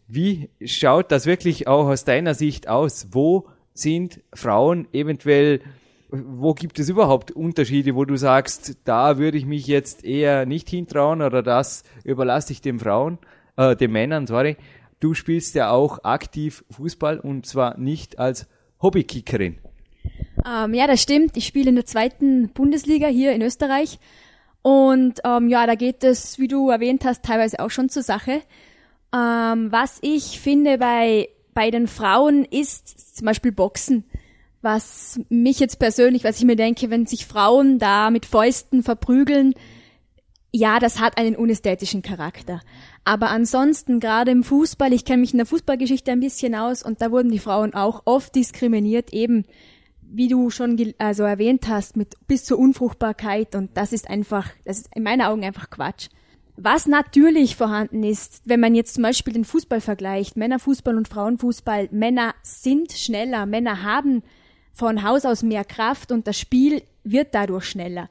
Wie 0.06 0.48
schaut 0.64 1.12
das 1.12 1.26
wirklich 1.26 1.68
auch 1.68 1.86
aus 1.86 2.04
deiner 2.04 2.32
Sicht 2.32 2.66
aus? 2.66 3.08
Wo 3.12 3.46
sind 3.74 4.20
Frauen 4.32 4.88
eventuell, 4.92 5.60
wo 6.08 6.54
gibt 6.54 6.78
es 6.78 6.88
überhaupt 6.88 7.30
Unterschiede, 7.30 7.94
wo 7.94 8.06
du 8.06 8.16
sagst, 8.16 8.78
da 8.84 9.18
würde 9.18 9.36
ich 9.36 9.44
mich 9.44 9.66
jetzt 9.66 10.04
eher 10.04 10.46
nicht 10.46 10.70
hintrauen 10.70 11.20
oder 11.20 11.42
das 11.42 11.84
überlasse 12.04 12.54
ich 12.54 12.62
den 12.62 12.78
Frauen? 12.78 13.18
Äh, 13.58 13.76
den 13.76 13.92
Männern, 13.92 14.26
sorry, 14.26 14.56
du 15.00 15.12
spielst 15.12 15.54
ja 15.54 15.70
auch 15.70 16.04
aktiv 16.04 16.64
Fußball 16.70 17.20
und 17.20 17.44
zwar 17.44 17.76
nicht 17.76 18.18
als 18.18 18.46
Hobbykickerin. 18.80 19.58
Ähm, 20.46 20.72
ja, 20.72 20.86
das 20.86 21.02
stimmt. 21.02 21.36
Ich 21.36 21.46
spiele 21.46 21.68
in 21.68 21.74
der 21.74 21.84
zweiten 21.84 22.48
Bundesliga 22.50 23.08
hier 23.08 23.32
in 23.32 23.42
Österreich. 23.42 23.98
Und 24.62 25.20
ähm, 25.24 25.48
ja, 25.48 25.66
da 25.66 25.74
geht 25.74 26.04
es, 26.04 26.38
wie 26.38 26.48
du 26.48 26.70
erwähnt 26.70 27.04
hast, 27.04 27.24
teilweise 27.24 27.60
auch 27.60 27.70
schon 27.70 27.88
zur 27.88 28.02
Sache. 28.02 28.42
Ähm, 29.14 29.72
was 29.72 29.98
ich 30.02 30.40
finde 30.40 30.78
bei, 30.78 31.28
bei 31.54 31.70
den 31.70 31.88
Frauen 31.88 32.44
ist 32.44 33.16
zum 33.16 33.26
Beispiel 33.26 33.52
Boxen. 33.52 34.04
Was 34.62 35.20
mich 35.28 35.60
jetzt 35.60 35.78
persönlich, 35.78 36.24
was 36.24 36.38
ich 36.38 36.44
mir 36.44 36.56
denke, 36.56 36.90
wenn 36.90 37.06
sich 37.06 37.26
Frauen 37.26 37.78
da 37.78 38.10
mit 38.10 38.26
Fäusten 38.26 38.82
verprügeln, 38.82 39.54
ja, 40.52 40.78
das 40.78 40.98
hat 40.98 41.18
einen 41.18 41.36
unästhetischen 41.36 42.02
Charakter. 42.02 42.60
Aber 43.04 43.30
ansonsten, 43.30 44.00
gerade 44.00 44.30
im 44.30 44.44
Fußball, 44.44 44.92
ich 44.92 45.04
kenne 45.04 45.20
mich 45.20 45.32
in 45.32 45.38
der 45.38 45.46
Fußballgeschichte 45.46 46.10
ein 46.10 46.20
bisschen 46.20 46.54
aus 46.54 46.82
und 46.82 47.02
da 47.02 47.10
wurden 47.10 47.30
die 47.30 47.38
Frauen 47.38 47.74
auch 47.74 48.02
oft 48.06 48.34
diskriminiert, 48.34 49.12
eben 49.12 49.44
wie 50.10 50.28
du 50.28 50.48
schon 50.50 50.94
also 50.98 51.24
erwähnt 51.24 51.68
hast, 51.68 51.96
mit 51.96 52.14
bis 52.26 52.44
zur 52.44 52.58
Unfruchtbarkeit 52.58 53.54
und 53.54 53.76
das 53.76 53.92
ist 53.92 54.08
einfach, 54.08 54.48
das 54.64 54.78
ist 54.78 54.90
in 54.94 55.02
meinen 55.02 55.20
Augen 55.20 55.44
einfach 55.44 55.68
Quatsch. 55.68 56.08
Was 56.56 56.86
natürlich 56.86 57.54
vorhanden 57.54 58.02
ist, 58.02 58.42
wenn 58.44 58.58
man 58.58 58.74
jetzt 58.74 58.94
zum 58.94 59.02
Beispiel 59.02 59.32
den 59.32 59.44
Fußball 59.44 59.80
vergleicht, 59.80 60.36
Männerfußball 60.36 60.96
und 60.96 61.08
Frauenfußball, 61.08 61.90
Männer 61.92 62.34
sind 62.42 62.92
schneller, 62.92 63.46
Männer 63.46 63.82
haben 63.82 64.22
von 64.72 65.02
Haus 65.02 65.24
aus 65.24 65.42
mehr 65.42 65.64
Kraft 65.64 66.10
und 66.10 66.26
das 66.26 66.38
Spiel 66.38 66.82
wird 67.04 67.34
dadurch 67.34 67.66
schneller. 67.66 68.08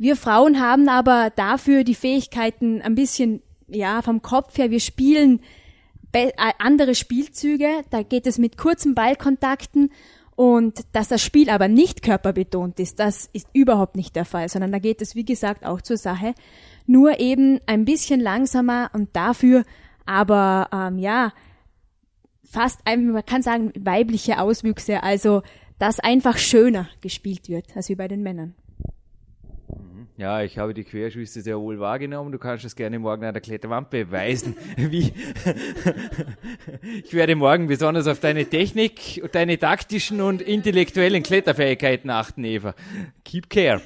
Wir 0.00 0.16
Frauen 0.16 0.58
haben 0.58 0.88
aber 0.88 1.28
dafür 1.36 1.84
die 1.84 1.94
Fähigkeiten 1.94 2.80
ein 2.80 2.94
bisschen 2.94 3.42
ja, 3.68 4.00
vom 4.00 4.22
Kopf 4.22 4.56
her, 4.56 4.70
wir 4.70 4.80
spielen 4.80 5.40
andere 6.58 6.94
Spielzüge, 6.94 7.68
da 7.90 8.02
geht 8.02 8.26
es 8.26 8.38
mit 8.38 8.56
kurzen 8.56 8.94
Ballkontakten 8.94 9.92
und 10.36 10.80
dass 10.92 11.08
das 11.08 11.20
Spiel 11.20 11.50
aber 11.50 11.68
nicht 11.68 12.00
körperbetont 12.00 12.80
ist, 12.80 12.98
das 12.98 13.28
ist 13.34 13.46
überhaupt 13.52 13.94
nicht 13.94 14.16
der 14.16 14.24
Fall, 14.24 14.48
sondern 14.48 14.72
da 14.72 14.78
geht 14.78 15.02
es, 15.02 15.16
wie 15.16 15.26
gesagt, 15.26 15.66
auch 15.66 15.82
zur 15.82 15.98
Sache. 15.98 16.34
Nur 16.86 17.20
eben 17.20 17.60
ein 17.66 17.84
bisschen 17.84 18.20
langsamer 18.20 18.88
und 18.94 19.14
dafür 19.14 19.64
aber, 20.06 20.70
ähm, 20.72 20.98
ja, 20.98 21.34
fast, 22.42 22.80
man 22.86 23.22
kann 23.26 23.42
sagen, 23.42 23.70
weibliche 23.78 24.40
Auswüchse, 24.40 25.02
also 25.02 25.42
dass 25.78 26.00
einfach 26.00 26.38
schöner 26.38 26.88
gespielt 27.02 27.50
wird 27.50 27.76
als 27.76 27.90
wie 27.90 27.96
bei 27.96 28.08
den 28.08 28.22
Männern. 28.22 28.54
Ja, 30.20 30.42
ich 30.42 30.58
habe 30.58 30.74
die 30.74 30.84
Querschüsse 30.84 31.40
sehr 31.40 31.58
wohl 31.58 31.80
wahrgenommen. 31.80 32.30
Du 32.30 32.38
kannst 32.38 32.62
es 32.66 32.76
gerne 32.76 32.98
morgen 32.98 33.24
an 33.24 33.32
der 33.32 33.40
Kletterwand 33.40 33.88
beweisen. 33.88 34.54
Wie 34.76 35.14
ich 37.02 37.14
werde 37.14 37.34
morgen 37.36 37.68
besonders 37.68 38.06
auf 38.06 38.20
deine 38.20 38.44
Technik, 38.44 39.22
deine 39.32 39.58
taktischen 39.58 40.20
und 40.20 40.42
intellektuellen 40.42 41.22
Kletterfähigkeiten 41.22 42.10
achten, 42.10 42.44
Eva. 42.44 42.74
Keep 43.24 43.48
care. 43.48 43.80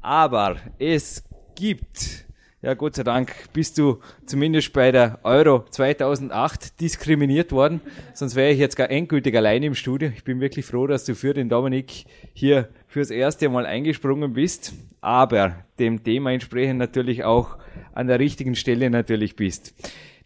Aber 0.00 0.56
es 0.78 1.22
gibt 1.54 2.24
ja, 2.62 2.74
Gott 2.74 2.94
sei 2.94 3.02
Dank 3.02 3.34
bist 3.52 3.76
du 3.76 3.98
zumindest 4.24 4.72
bei 4.72 4.92
der 4.92 5.18
Euro 5.24 5.64
2008 5.68 6.80
diskriminiert 6.80 7.50
worden. 7.50 7.80
Sonst 8.14 8.36
wäre 8.36 8.52
ich 8.52 8.58
jetzt 8.60 8.76
gar 8.76 8.88
endgültig 8.88 9.36
allein 9.36 9.64
im 9.64 9.74
Studio. 9.74 10.12
Ich 10.14 10.22
bin 10.22 10.40
wirklich 10.40 10.64
froh, 10.64 10.86
dass 10.86 11.04
du 11.04 11.16
für 11.16 11.34
den 11.34 11.48
Dominik 11.48 12.04
hier 12.32 12.68
fürs 12.86 13.10
erste 13.10 13.48
Mal 13.48 13.66
eingesprungen 13.66 14.34
bist, 14.34 14.74
aber 15.00 15.56
dem 15.80 16.04
Thema 16.04 16.30
entsprechend 16.30 16.78
natürlich 16.78 17.24
auch 17.24 17.56
an 17.94 18.06
der 18.06 18.20
richtigen 18.20 18.54
Stelle 18.54 18.90
natürlich 18.90 19.34
bist. 19.34 19.74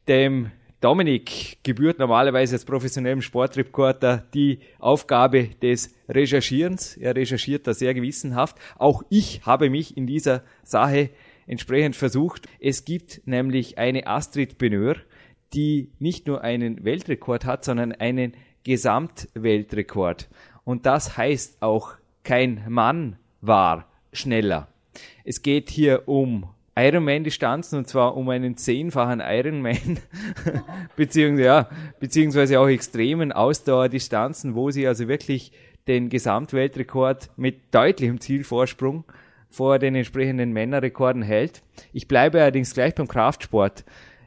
Dem 0.07 0.51
Dominik 0.83 1.57
gebührt 1.63 1.99
normalerweise 1.99 2.57
als 2.57 2.67
professionellem 2.67 3.23
Sportreporter 3.23 4.27
die 4.35 4.59
Aufgabe 4.79 5.49
des 5.63 5.95
Recherchierens. 6.07 6.99
Er 6.99 7.17
recherchiert 7.17 7.67
da 7.67 7.73
sehr 7.73 7.95
gewissenhaft. 7.95 8.59
Auch 8.77 9.03
ich 9.09 9.41
habe 9.47 9.71
mich 9.71 9.97
in 9.97 10.07
dieser 10.07 10.43
Sache 10.65 11.09
entsprechend 11.47 11.97
versucht. 11.97 12.49
Es 12.61 12.85
gibt 12.85 13.23
nämlich 13.27 13.79
eine 13.79 14.07
Astrid 14.07 14.59
Beneur, 14.59 14.97
die 15.53 15.91
nicht 15.99 16.27
nur 16.27 16.43
einen 16.43 16.85
Weltrekord 16.85 17.45
hat, 17.45 17.65
sondern 17.65 17.93
einen 17.93 18.33
Gesamtweltrekord. 18.65 20.29
Und 20.65 20.87
das 20.87 21.17
heißt 21.17 21.63
auch, 21.63 21.93
kein 22.25 22.65
Mann 22.69 23.17
war 23.41 23.87
schneller. 24.13 24.69
Es 25.25 25.43
geht 25.43 25.71
hier 25.71 26.09
um 26.09 26.49
Ironman-Distanzen 26.75 27.79
und 27.79 27.89
zwar 27.89 28.17
um 28.17 28.29
einen 28.29 28.57
zehnfachen 28.57 29.23
Ironman, 29.25 29.99
beziehungsweise, 30.97 31.47
ja, 31.47 31.69
beziehungsweise 32.01 32.61
auch 32.61 32.69
extremen 32.69 33.33
Ausdauerdistanzen, 33.33 34.55
wo 34.55 34.71
sie 34.71 34.87
also 34.87 35.09
wirklich 35.09 35.53
den 35.89 36.11
Gesamtweltrekord 36.11 37.31
mit 37.37 37.73
deutlichem 37.75 38.21
Zielvorsprung 38.21 39.05
vor 39.57 39.79
den 39.79 39.95
entsprechenden 39.95 40.53
Männerrekorden 40.53 41.23
hält. 41.23 41.63
Ich 41.95 42.09
bleibe 42.09 42.43
allerdings 42.43 42.75
gleich 42.75 42.95
beim 42.95 43.09
Kraftsport. 43.09 43.87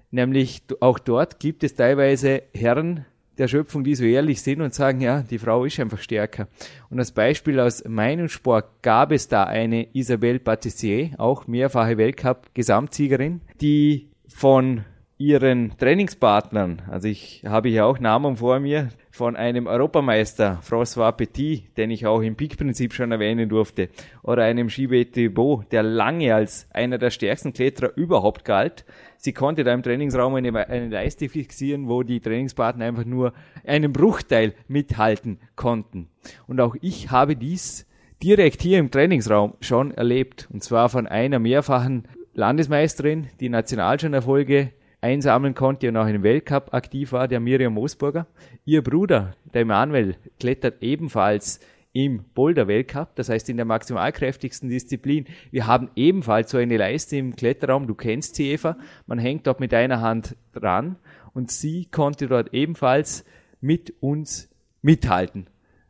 Nämlich 0.10 0.64
auch 0.80 0.98
dort 0.98 1.40
gibt 1.40 1.64
es 1.64 1.76
teilweise 1.76 2.42
Herren 2.56 3.06
der 3.38 3.48
Schöpfung, 3.48 3.84
die 3.84 3.94
so 3.94 4.06
ehrlich 4.06 4.42
sind 4.42 4.60
und 4.60 4.74
sagen, 4.74 5.02
ja, 5.02 5.22
die 5.22 5.38
Frau 5.38 5.66
ist 5.66 5.80
einfach 5.80 6.00
stärker. 6.00 6.48
Und 6.90 6.98
als 6.98 7.12
Beispiel 7.12 7.60
aus 7.60 7.84
meinem 7.88 8.28
Sport 8.28 8.82
gab 8.82 9.12
es 9.12 9.28
da 9.28 9.44
eine 9.44 9.88
Isabelle 9.94 10.40
Patissier, 10.40 11.12
auch 11.20 11.46
mehrfache 11.46 11.98
Weltcup-Gesamtsiegerin, 11.98 13.42
die 13.62 14.10
von 14.28 14.84
ihren 15.20 15.78
Trainingspartnern, 15.78 16.82
also 16.90 17.08
ich 17.08 17.44
habe 17.46 17.70
hier 17.70 17.86
auch 17.86 18.00
Namen 18.00 18.38
vor 18.38 18.60
mir, 18.60 18.90
von 19.20 19.36
einem 19.36 19.68
Europameister, 19.68 20.62
François 20.64 21.12
Petit, 21.12 21.76
den 21.76 21.92
ich 21.92 22.08
auch 22.08 22.22
im 22.22 22.38
Peak-Prinzip 22.38 22.94
schon 22.94 23.12
erwähnen 23.12 23.50
durfte, 23.50 23.90
oder 24.24 24.46
einem 24.46 24.70
Gilbert 24.70 25.12
Thibault, 25.12 25.70
der 25.74 25.84
lange 25.84 26.34
als 26.34 26.70
einer 26.72 26.98
der 26.98 27.10
stärksten 27.10 27.52
Kletterer 27.52 27.92
überhaupt 27.98 28.46
galt. 28.46 28.86
Sie 29.18 29.34
konnte 29.34 29.66
da 29.66 29.74
im 29.74 29.84
Trainingsraum 29.84 30.36
eine, 30.36 30.70
eine 30.70 30.88
Leiste 30.88 31.28
fixieren, 31.28 31.90
wo 31.90 32.04
die 32.04 32.22
Trainingspartner 32.22 32.86
einfach 32.86 33.04
nur 33.04 33.34
einen 33.66 33.92
Bruchteil 33.92 34.54
mithalten 34.70 35.42
konnten. 35.58 36.08
Und 36.48 36.62
auch 36.62 36.78
ich 36.80 37.12
habe 37.12 37.36
dies 37.36 37.86
direkt 38.24 38.62
hier 38.62 38.80
im 38.80 38.90
Trainingsraum 38.90 39.56
schon 39.60 39.92
erlebt. 39.92 40.48
Und 40.54 40.64
zwar 40.64 40.88
von 40.88 41.08
einer 41.08 41.40
mehrfachen 41.40 42.08
Landesmeisterin, 42.36 43.28
die 43.42 43.50
Nationalschirnerfolge 43.50 44.72
einsammeln 45.02 45.56
konnte 45.56 45.88
und 45.88 45.98
auch 45.98 46.08
im 46.08 46.24
Weltcup 46.24 46.74
aktiv 46.74 47.12
war, 47.12 47.28
der 47.28 47.40
Miriam 47.40 47.74
Moosburger. 47.74 48.28
Ihr 48.66 48.84
Bruder, 48.84 49.36
der 49.54 49.62
Emanuel, 49.62 50.16
klettert 50.40 50.82
ebenfalls 50.82 51.60
im 51.92 52.24
Boulder-Weltcup, 52.36 53.16
das 53.16 53.30
heißt 53.30 53.50
in 53.50 53.58
der 53.58 53.66
maximalkräftigsten 53.66 54.70
Disziplin. 54.70 55.26
Wir 55.52 55.66
haben 55.66 55.90
ebenfalls 55.96 56.52
so 56.52 56.58
eine 56.58 56.78
Leiste 56.78 57.18
im 57.18 57.36
Kletterraum, 57.36 57.88
du 57.88 57.96
kennst 57.96 58.36
sie, 58.36 58.52
Eva, 58.52 58.78
man 59.08 59.18
hängt 59.18 59.48
dort 59.48 59.60
mit 59.60 59.74
einer 59.74 60.02
Hand 60.02 60.36
dran 60.54 60.98
und 61.34 61.52
sie 61.52 61.86
konnte 61.86 62.28
dort 62.28 62.54
ebenfalls 62.54 63.26
mit 63.62 63.94
uns 64.02 64.50
mithalten. 64.82 65.48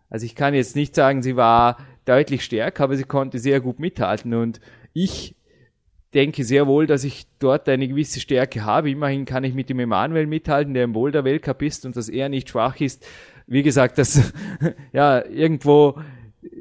Also 0.10 0.26
ich 0.26 0.36
kann 0.36 0.54
jetzt 0.54 0.76
nicht 0.76 0.96
sagen, 0.96 1.22
sie 1.22 1.36
war 1.36 1.78
deutlich 2.06 2.44
stärker, 2.44 2.86
aber 2.86 2.96
sie 2.96 3.04
konnte 3.04 3.38
sehr 3.38 3.60
gut 3.60 3.80
mithalten 3.80 4.34
und 4.34 4.60
ich 4.94 5.36
denke 6.14 6.44
sehr 6.44 6.68
wohl, 6.68 6.88
dass 6.88 7.04
ich 7.04 7.28
dort 7.40 7.70
eine 7.70 7.88
gewisse 7.88 8.20
Stärke 8.20 8.66
habe. 8.66 8.90
Immerhin 8.90 9.26
kann 9.26 9.44
ich 9.44 9.54
mit 9.54 9.70
dem 9.70 9.80
Emanuel 9.80 10.28
mithalten, 10.28 10.74
der 10.74 10.86
im 10.86 10.94
Boulder 10.94 11.24
Weltcup 11.24 11.62
ist 11.62 11.86
und 11.86 11.96
dass 11.96 12.10
er 12.10 12.30
nicht 12.30 12.50
schwach 12.50 12.80
ist. 12.80 13.06
Wie 13.48 13.64
gesagt, 13.64 13.98
das, 13.98 14.34
ja, 14.92 15.24
irgendwo, 15.26 16.00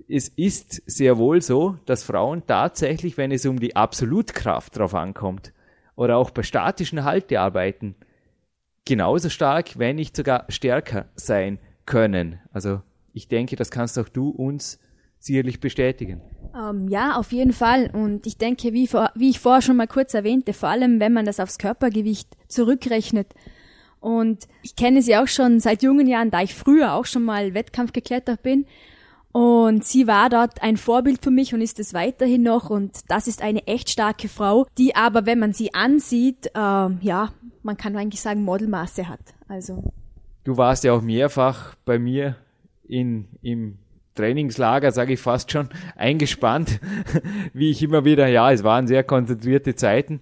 es 0.08 0.28
ist 0.28 0.82
sehr 0.86 1.18
wohl 1.18 1.42
so, 1.42 1.76
dass 1.86 2.04
Frauen 2.04 2.42
tatsächlich, 2.46 3.16
wenn 3.16 3.30
es 3.30 3.46
um 3.46 3.58
die 3.58 3.76
Absolutkraft 3.76 4.78
drauf 4.78 4.94
ankommt, 4.94 5.52
oder 5.96 6.16
auch 6.16 6.30
bei 6.30 6.42
statischen 6.42 7.04
Haltearbeiten, 7.04 7.96
genauso 8.84 9.28
stark, 9.30 9.78
wenn 9.78 9.96
nicht 9.96 10.16
sogar 10.16 10.44
stärker 10.48 11.06
sein 11.16 11.58
können. 11.86 12.38
Also, 12.52 12.82
ich 13.12 13.28
denke, 13.28 13.56
das 13.56 13.70
kannst 13.70 13.98
auch 13.98 14.08
du 14.08 14.30
uns 14.30 14.78
sicherlich 15.18 15.58
bestätigen. 15.60 16.20
Ähm, 16.54 16.88
ja, 16.88 17.16
auf 17.16 17.32
jeden 17.32 17.52
Fall. 17.52 17.90
Und 17.92 18.26
ich 18.26 18.36
denke, 18.38 18.72
wie, 18.72 18.86
vor, 18.86 19.10
wie 19.14 19.30
ich 19.30 19.40
vorher 19.40 19.62
schon 19.62 19.76
mal 19.76 19.86
kurz 19.86 20.14
erwähnte, 20.14 20.52
vor 20.52 20.68
allem 20.68 21.00
wenn 21.00 21.12
man 21.12 21.24
das 21.24 21.40
aufs 21.40 21.58
Körpergewicht 21.58 22.28
zurückrechnet. 22.48 23.34
Und 24.00 24.46
ich 24.62 24.76
kenne 24.76 25.02
sie 25.02 25.16
auch 25.16 25.26
schon 25.28 25.60
seit 25.60 25.82
jungen 25.82 26.06
Jahren, 26.06 26.30
da 26.30 26.42
ich 26.42 26.54
früher 26.54 26.94
auch 26.94 27.06
schon 27.06 27.24
mal 27.24 27.54
Wettkampf 27.54 27.92
geklettert 27.92 28.42
bin. 28.42 28.66
Und 29.32 29.84
sie 29.84 30.06
war 30.06 30.30
dort 30.30 30.62
ein 30.62 30.76
Vorbild 30.76 31.22
für 31.22 31.30
mich 31.30 31.52
und 31.52 31.60
ist 31.60 31.78
es 31.78 31.94
weiterhin 31.94 32.42
noch. 32.42 32.70
Und 32.70 32.98
das 33.08 33.26
ist 33.26 33.42
eine 33.42 33.66
echt 33.66 33.90
starke 33.90 34.28
Frau, 34.28 34.66
die 34.78 34.96
aber, 34.96 35.26
wenn 35.26 35.38
man 35.38 35.52
sie 35.52 35.74
ansieht, 35.74 36.50
ähm, 36.54 36.98
ja, 37.02 37.32
man 37.62 37.76
kann 37.76 37.96
eigentlich 37.96 38.20
sagen, 38.20 38.44
Modelmaße 38.44 39.08
hat. 39.08 39.20
Also. 39.48 39.92
Du 40.44 40.56
warst 40.56 40.84
ja 40.84 40.92
auch 40.92 41.02
mehrfach 41.02 41.74
bei 41.84 41.98
mir 41.98 42.36
in, 42.86 43.28
im 43.42 43.78
Trainingslager, 44.18 44.90
sage 44.90 45.12
ich 45.12 45.20
fast 45.20 45.52
schon, 45.52 45.68
eingespannt, 45.96 46.80
wie 47.52 47.70
ich 47.70 47.82
immer 47.82 48.04
wieder, 48.04 48.26
ja, 48.26 48.50
es 48.50 48.64
waren 48.64 48.88
sehr 48.88 49.04
konzentrierte 49.04 49.76
Zeiten. 49.76 50.20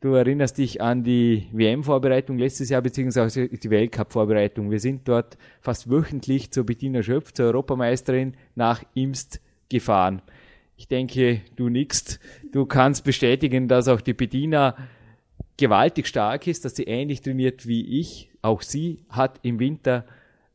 Du 0.00 0.12
erinnerst 0.12 0.58
dich 0.58 0.80
an 0.80 1.02
die 1.02 1.48
WM-Vorbereitung 1.52 2.38
letztes 2.38 2.68
Jahr, 2.68 2.82
beziehungsweise 2.82 3.48
die 3.48 3.70
Weltcup-Vorbereitung. 3.70 4.70
Wir 4.70 4.78
sind 4.78 5.08
dort 5.08 5.38
fast 5.60 5.90
wöchentlich 5.90 6.52
zur 6.52 6.66
Bettina 6.66 7.02
Schöpf, 7.02 7.32
zur 7.32 7.46
Europameisterin, 7.46 8.34
nach 8.54 8.84
Imst 8.94 9.40
gefahren. 9.68 10.22
Ich 10.76 10.86
denke, 10.86 11.40
du 11.56 11.68
nickst. 11.68 12.20
Du 12.52 12.66
kannst 12.66 13.02
bestätigen, 13.02 13.66
dass 13.66 13.88
auch 13.88 14.00
die 14.00 14.12
Bettina 14.12 14.76
gewaltig 15.56 16.06
stark 16.06 16.46
ist, 16.46 16.64
dass 16.64 16.76
sie 16.76 16.84
ähnlich 16.84 17.22
trainiert 17.22 17.66
wie 17.66 17.98
ich. 17.98 18.30
Auch 18.42 18.62
sie 18.62 19.04
hat 19.08 19.40
im 19.42 19.58
Winter 19.58 20.04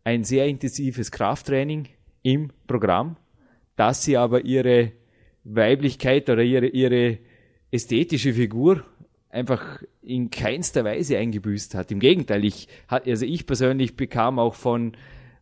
ein 0.06 0.24
sehr 0.24 0.46
intensives 0.46 1.12
Krafttraining 1.12 1.90
im 2.24 2.52
Programm, 2.68 3.18
dass 3.76 4.04
sie 4.04 4.18
aber 4.18 4.44
ihre 4.46 4.94
Weiblichkeit 5.44 6.30
oder 6.30 6.42
ihre, 6.42 6.68
ihre 6.68 7.20
ästhetische 7.72 8.34
Figur 8.34 8.84
einfach 9.30 9.82
in 10.02 10.30
keinster 10.30 10.84
Weise 10.84 11.18
eingebüßt 11.18 11.76
hat. 11.76 11.92
Im 11.92 12.00
Gegenteil, 12.00 12.46
ich, 12.46 12.68
also 12.88 13.26
ich 13.26 13.46
persönlich 13.46 13.96
bekam 13.96 14.40
auch 14.40 14.56
von 14.56 14.94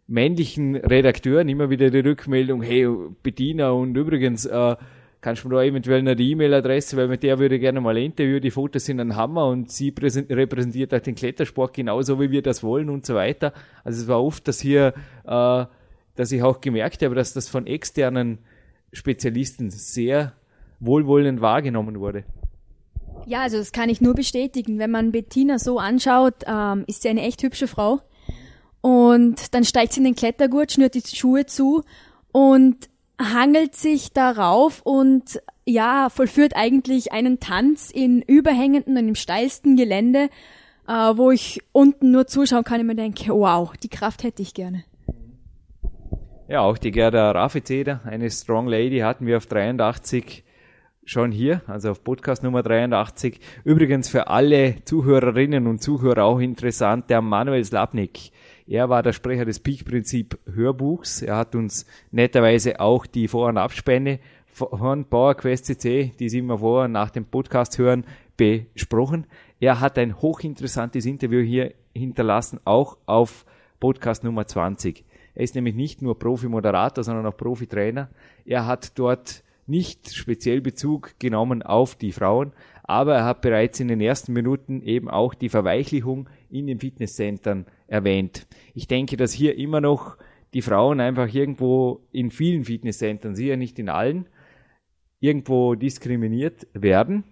männlichen 0.08 0.76
Redakteuren 0.76 1.50
immer 1.50 1.70
wieder 1.70 1.90
die 1.90 2.00
Rückmeldung, 2.00 2.62
hey, 2.62 2.88
Bettina 3.22 3.72
und 3.72 3.96
übrigens, 3.96 4.46
äh, 4.46 4.76
kannst 5.22 5.44
du 5.44 5.50
mir 5.50 5.56
da 5.56 5.64
eventuell 5.64 6.16
die 6.16 6.32
E-Mail-Adresse, 6.32 6.98
weil 6.98 7.08
mit 7.08 7.24
der 7.24 7.38
würde 7.40 7.56
ich 7.56 7.62
gerne 7.62 7.80
mal 7.80 7.96
ein 7.96 8.04
Interview, 8.04 8.40
die 8.40 8.52
Fotos 8.52 8.86
sind 8.86 9.00
ein 9.00 9.16
Hammer 9.16 9.48
und 9.48 9.72
sie 9.72 9.94
repräsentiert 9.98 10.94
auch 10.94 11.00
den 11.00 11.16
Klettersport 11.16 11.74
genauso, 11.74 12.20
wie 12.20 12.32
wir 12.32 12.42
das 12.42 12.64
wollen 12.64 12.90
und 12.90 13.06
so 13.06 13.14
weiter. 13.14 13.54
Also 13.84 14.02
es 14.02 14.08
war 14.08 14.24
oft, 14.24 14.48
dass 14.48 14.60
hier 14.60 14.94
äh, 15.26 15.66
dass 16.16 16.32
ich 16.32 16.44
auch 16.44 16.62
gemerkt 16.62 17.02
habe, 17.02 17.16
dass 17.16 17.34
das 17.34 17.50
von 17.50 17.68
externen 17.68 18.40
Spezialisten 18.94 19.70
sehr 19.70 20.34
wohlwollend 20.80 21.42
wahrgenommen 21.42 22.00
wurde. 22.00 22.24
Ja, 23.26 23.42
also 23.42 23.58
das 23.58 23.72
kann 23.72 23.90
ich 23.90 24.02
nur 24.02 24.16
bestätigen. 24.16 24.80
Wenn 24.80 24.92
man 24.92 25.12
Bettina 25.12 25.60
so 25.60 25.80
anschaut, 25.80 26.44
ähm, 26.46 26.84
ist 26.88 27.04
sie 27.04 27.10
eine 27.10 27.22
echt 27.22 27.44
hübsche 27.44 27.68
Frau. 27.68 28.02
Und 28.82 29.54
dann 29.54 29.64
steigt 29.64 29.94
sie 29.94 30.00
in 30.00 30.06
den 30.06 30.16
Klettergurt, 30.16 30.72
schnürt 30.72 30.96
die 30.96 31.04
Schuhe 31.16 31.46
zu 31.46 31.84
und 32.32 32.90
hangelt 33.22 33.76
sich 33.76 34.12
darauf 34.12 34.82
und 34.84 35.42
ja, 35.66 36.10
vollführt 36.10 36.56
eigentlich 36.56 37.12
einen 37.12 37.40
Tanz 37.40 37.92
in 37.92 38.22
überhängenden 38.24 38.98
und 38.98 39.10
im 39.10 39.16
steilsten 39.16 39.76
Gelände, 39.76 40.30
äh, 40.88 40.92
wo 40.92 41.30
ich 41.30 41.62
unten 41.72 42.10
nur 42.10 42.26
zuschauen 42.26 42.64
kann 42.64 42.82
und 42.82 42.88
mir 42.88 42.96
denke, 42.96 43.32
wow, 43.32 43.72
die 43.84 43.90
Kraft 43.90 44.24
hätte 44.24 44.42
ich 44.42 44.56
gerne. 44.56 44.84
Ja, 46.52 46.64
auch 46.64 46.78
die 46.78 46.92
Gerda 46.92 47.32
Rafizeder, 47.32 48.02
eine 48.04 48.30
Strong 48.30 48.68
Lady, 48.68 49.00
hatten 49.00 49.26
wir 49.26 49.38
auf 49.38 49.46
83 49.46 50.44
schon 51.06 51.32
hier, 51.32 51.62
also 51.66 51.92
auf 51.92 52.04
Podcast 52.04 52.44
Nummer 52.44 52.62
83. 52.62 53.40
Übrigens 53.64 54.10
für 54.10 54.28
alle 54.28 54.84
Zuhörerinnen 54.84 55.66
und 55.66 55.82
Zuhörer 55.82 56.26
auch 56.26 56.40
interessant, 56.40 57.10
der 57.10 57.22
Manuel 57.22 57.64
Slapnik. 57.64 58.32
Er 58.68 58.90
war 58.90 59.02
der 59.02 59.14
Sprecher 59.14 59.46
des 59.46 59.62
Peak-Prinzip 59.62 60.38
Hörbuchs. 60.54 61.22
Er 61.22 61.38
hat 61.38 61.56
uns 61.56 61.86
netterweise 62.12 62.82
auch 62.82 63.06
die 63.06 63.30
Vor- 63.30 63.48
und 63.48 63.58
Abspende 63.58 64.20
von 64.46 65.06
PowerQuest 65.06 65.68
CC, 65.68 66.12
die 66.20 66.28
Sie 66.28 66.40
immer 66.40 66.58
vor 66.58 66.84
und 66.84 66.92
nach 66.92 67.12
dem 67.12 67.24
Podcast 67.24 67.78
hören, 67.78 68.04
besprochen. 68.36 69.26
Er 69.62 69.80
hat 69.80 69.98
ein 69.98 70.22
hochinteressantes 70.22 71.06
Interview 71.06 71.40
hier 71.40 71.74
hinterlassen, 71.96 72.60
auch 72.66 72.98
auf 73.06 73.46
Podcast 73.80 74.26
Nummer 74.26 74.46
20. 74.46 75.06
Er 75.34 75.44
ist 75.44 75.56
nämlich 75.56 75.76
nicht 75.76 76.02
nur 76.02 76.18
Profi-Moderator, 76.20 77.04
sondern 77.04 77.26
auch 77.26 77.38
Profi-Trainer. 77.38 78.10
Er 78.46 78.66
hat 78.66 78.98
dort 79.00 79.44
nicht 79.68 80.14
speziell 80.14 80.62
Bezug 80.62 81.18
genommen 81.20 81.64
auf 81.64 81.96
die 81.96 82.12
Frauen, 82.12 82.52
aber 82.84 83.16
er 83.16 83.26
hat 83.26 83.42
bereits 83.42 83.80
in 83.80 83.88
den 83.88 84.02
ersten 84.02 84.34
Minuten 84.34 84.82
eben 84.82 85.10
auch 85.10 85.34
die 85.34 85.50
Verweichlichung 85.50 86.30
in 86.50 86.68
den 86.68 86.80
Fitnesscentern 86.80 87.66
erwähnt. 87.88 88.48
Ich 88.74 88.88
denke, 88.88 89.18
dass 89.18 89.32
hier 89.32 89.58
immer 89.58 89.80
noch 89.80 90.18
die 90.54 90.62
Frauen 90.62 91.00
einfach 91.00 91.34
irgendwo 91.34 92.02
in 92.12 92.32
vielen 92.32 92.66
Fitnesscentern, 92.66 93.36
sicher 93.36 93.56
nicht 93.56 93.80
in 93.80 93.88
allen, 93.88 94.28
irgendwo 95.22 95.76
diskriminiert 95.76 96.68
werden 96.74 97.24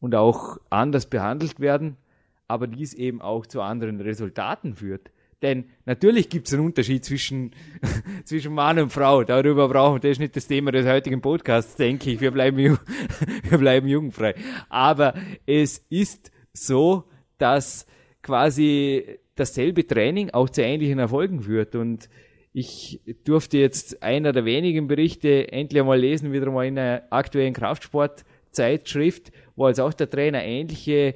und 0.00 0.14
auch 0.14 0.58
anders 0.70 1.06
behandelt 1.06 1.60
werden, 1.60 1.96
aber 2.48 2.66
dies 2.66 2.94
eben 2.94 3.20
auch 3.20 3.44
zu 3.44 3.60
anderen 3.60 4.00
Resultaten 4.00 4.76
führt. 4.76 5.10
Denn 5.42 5.66
natürlich 5.84 6.30
gibt 6.30 6.46
es 6.46 6.54
einen 6.54 6.64
Unterschied 6.64 7.04
zwischen, 7.04 7.52
zwischen 8.24 8.54
Mann 8.54 8.78
und 8.78 8.90
Frau. 8.90 9.22
Darüber 9.22 9.68
brauchen 9.68 9.96
wir, 9.96 10.00
das 10.00 10.12
ist 10.12 10.20
nicht 10.20 10.36
das 10.36 10.46
Thema 10.46 10.72
des 10.72 10.86
heutigen 10.86 11.20
Podcasts, 11.20 11.76
denke 11.76 12.10
ich. 12.10 12.20
Wir 12.20 12.30
bleiben, 12.30 12.56
wir 13.48 13.58
bleiben 13.58 13.86
jugendfrei. 13.86 14.34
Aber 14.70 15.14
es 15.44 15.84
ist 15.90 16.30
so, 16.54 17.04
dass 17.38 17.86
quasi 18.22 19.18
dasselbe 19.34 19.86
Training 19.86 20.30
auch 20.30 20.48
zu 20.48 20.62
ähnlichen 20.62 20.98
Erfolgen 20.98 21.42
führt. 21.42 21.74
Und 21.74 22.08
ich 22.54 23.02
durfte 23.24 23.58
jetzt 23.58 24.02
einer 24.02 24.32
der 24.32 24.46
wenigen 24.46 24.88
Berichte 24.88 25.52
endlich 25.52 25.80
einmal 25.80 26.00
lesen, 26.00 26.32
wieder 26.32 26.50
mal 26.50 26.66
in 26.66 26.78
einer 26.78 27.02
aktuellen 27.10 27.52
Kraftsportzeitschrift, 27.52 29.32
wo 29.54 29.66
also 29.66 29.84
auch 29.84 29.92
der 29.92 30.08
Trainer 30.08 30.42
ähnliche 30.42 31.14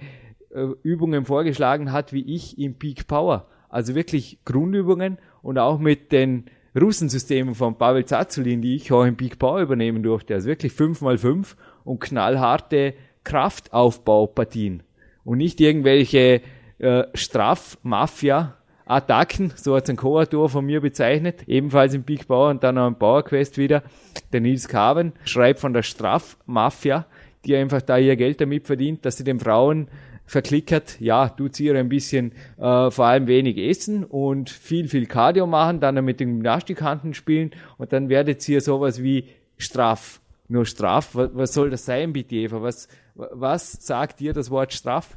äh, 0.50 0.66
Übungen 0.83 1.24
vorgeschlagen 1.24 1.92
hat 1.92 2.12
wie 2.12 2.35
ich 2.35 2.59
im 2.59 2.78
Peak 2.78 3.06
Power. 3.06 3.48
Also 3.70 3.94
wirklich 3.94 4.38
Grundübungen 4.44 5.18
und 5.42 5.59
auch 5.59 5.78
mit 5.78 6.12
den 6.12 6.44
Russensystemen 6.78 7.54
von 7.54 7.76
Pavel 7.76 8.04
Zazulin, 8.04 8.62
die 8.62 8.76
ich 8.76 8.92
auch 8.92 9.04
im 9.04 9.16
Big 9.16 9.38
Power 9.38 9.61
übernehmen 9.61 10.02
durfte. 10.02 10.35
Also 10.35 10.48
wirklich 10.48 10.72
5x5 10.72 11.54
und 11.85 12.00
knallharte 12.00 12.94
Kraftaufbaupartien. 13.24 14.83
Und 15.24 15.38
nicht 15.38 15.61
irgendwelche 15.61 16.42
äh, 16.78 17.04
Strafmafia 17.14 18.56
Attacken, 18.87 19.52
so 19.54 19.76
hat 19.76 19.85
es 19.85 19.90
ein 19.90 19.96
Co-Autor 19.96 20.48
von 20.48 20.66
mir 20.66 20.80
bezeichnet, 20.80 21.44
ebenfalls 21.46 21.94
im 21.94 22.02
Big 22.02 22.26
Bauer 22.26 22.50
und 22.50 22.64
dann 22.64 22.76
auch 22.76 22.88
im 22.88 22.96
Power 22.96 23.22
Quest 23.22 23.56
wieder. 23.56 23.85
Der 24.33 24.40
Nils 24.40 24.66
Carven 24.66 25.12
schreibt 25.24 25.61
von 25.61 25.72
der 25.72 25.85
Strafmafia, 25.85 27.06
die 27.44 27.54
einfach 27.54 27.83
da 27.83 27.98
ihr 27.98 28.16
Geld 28.16 28.40
damit 28.40 28.66
verdient, 28.66 29.04
dass 29.04 29.16
sie 29.16 29.22
den 29.22 29.38
Frauen 29.38 29.87
verklickert, 30.30 31.00
ja, 31.00 31.34
sie 31.52 31.64
ihr 31.64 31.74
ein 31.74 31.88
bisschen 31.88 32.32
äh, 32.56 32.90
vor 32.90 33.06
allem 33.06 33.26
wenig 33.26 33.58
essen 33.58 34.04
und 34.04 34.48
viel, 34.48 34.88
viel 34.88 35.06
Cardio 35.06 35.46
machen, 35.48 35.80
dann 35.80 36.02
mit 36.04 36.20
den 36.20 36.34
Gymnastikhandeln 36.34 37.14
spielen 37.14 37.50
und 37.78 37.92
dann 37.92 38.08
werdet 38.08 38.48
ihr 38.48 38.60
sowas 38.60 39.02
wie 39.02 39.28
Straf. 39.56 40.20
Nur 40.46 40.66
Straf, 40.66 41.16
was, 41.16 41.30
was 41.34 41.52
soll 41.52 41.70
das 41.70 41.84
sein, 41.84 42.12
bitte 42.12 42.36
Eva? 42.36 42.62
Was, 42.62 42.86
was 43.14 43.72
sagt 43.72 44.20
dir 44.20 44.32
das 44.32 44.50
Wort 44.50 44.72
Straf? 44.72 45.16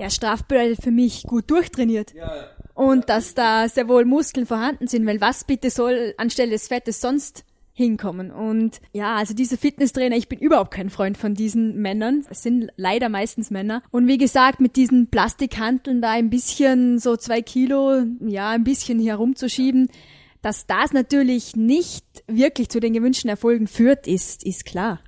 Ja, 0.00 0.10
Straf 0.10 0.42
bedeutet 0.44 0.82
für 0.82 0.90
mich 0.90 1.22
gut 1.22 1.48
durchtrainiert. 1.48 2.12
Ja, 2.12 2.34
ja. 2.34 2.44
Und 2.74 3.08
dass 3.08 3.34
da 3.34 3.68
sehr 3.68 3.86
wohl 3.86 4.04
Muskeln 4.04 4.46
vorhanden 4.46 4.88
sind, 4.88 5.06
weil 5.06 5.20
was 5.20 5.44
bitte 5.44 5.70
soll 5.70 6.14
anstelle 6.16 6.50
des 6.50 6.66
Fettes 6.66 7.00
sonst 7.00 7.44
hinkommen. 7.72 8.30
Und 8.30 8.80
ja, 8.92 9.16
also 9.16 9.34
diese 9.34 9.56
Fitnesstrainer, 9.56 10.16
ich 10.16 10.28
bin 10.28 10.38
überhaupt 10.38 10.72
kein 10.72 10.90
Freund 10.90 11.16
von 11.16 11.34
diesen 11.34 11.80
Männern. 11.80 12.24
Es 12.30 12.42
sind 12.42 12.70
leider 12.76 13.08
meistens 13.08 13.50
Männer. 13.50 13.82
Und 13.90 14.06
wie 14.06 14.18
gesagt, 14.18 14.60
mit 14.60 14.76
diesen 14.76 15.08
Plastikhanteln 15.08 16.02
da 16.02 16.10
ein 16.10 16.30
bisschen 16.30 16.98
so 16.98 17.16
zwei 17.16 17.42
Kilo, 17.42 18.02
ja, 18.20 18.50
ein 18.50 18.64
bisschen 18.64 19.00
herumzuschieben, 19.00 19.88
dass 20.42 20.66
das 20.66 20.92
natürlich 20.92 21.56
nicht 21.56 22.04
wirklich 22.26 22.68
zu 22.68 22.80
den 22.80 22.92
gewünschten 22.92 23.30
Erfolgen 23.30 23.66
führt, 23.66 24.06
ist, 24.06 24.44
ist 24.44 24.64
klar. 24.64 25.00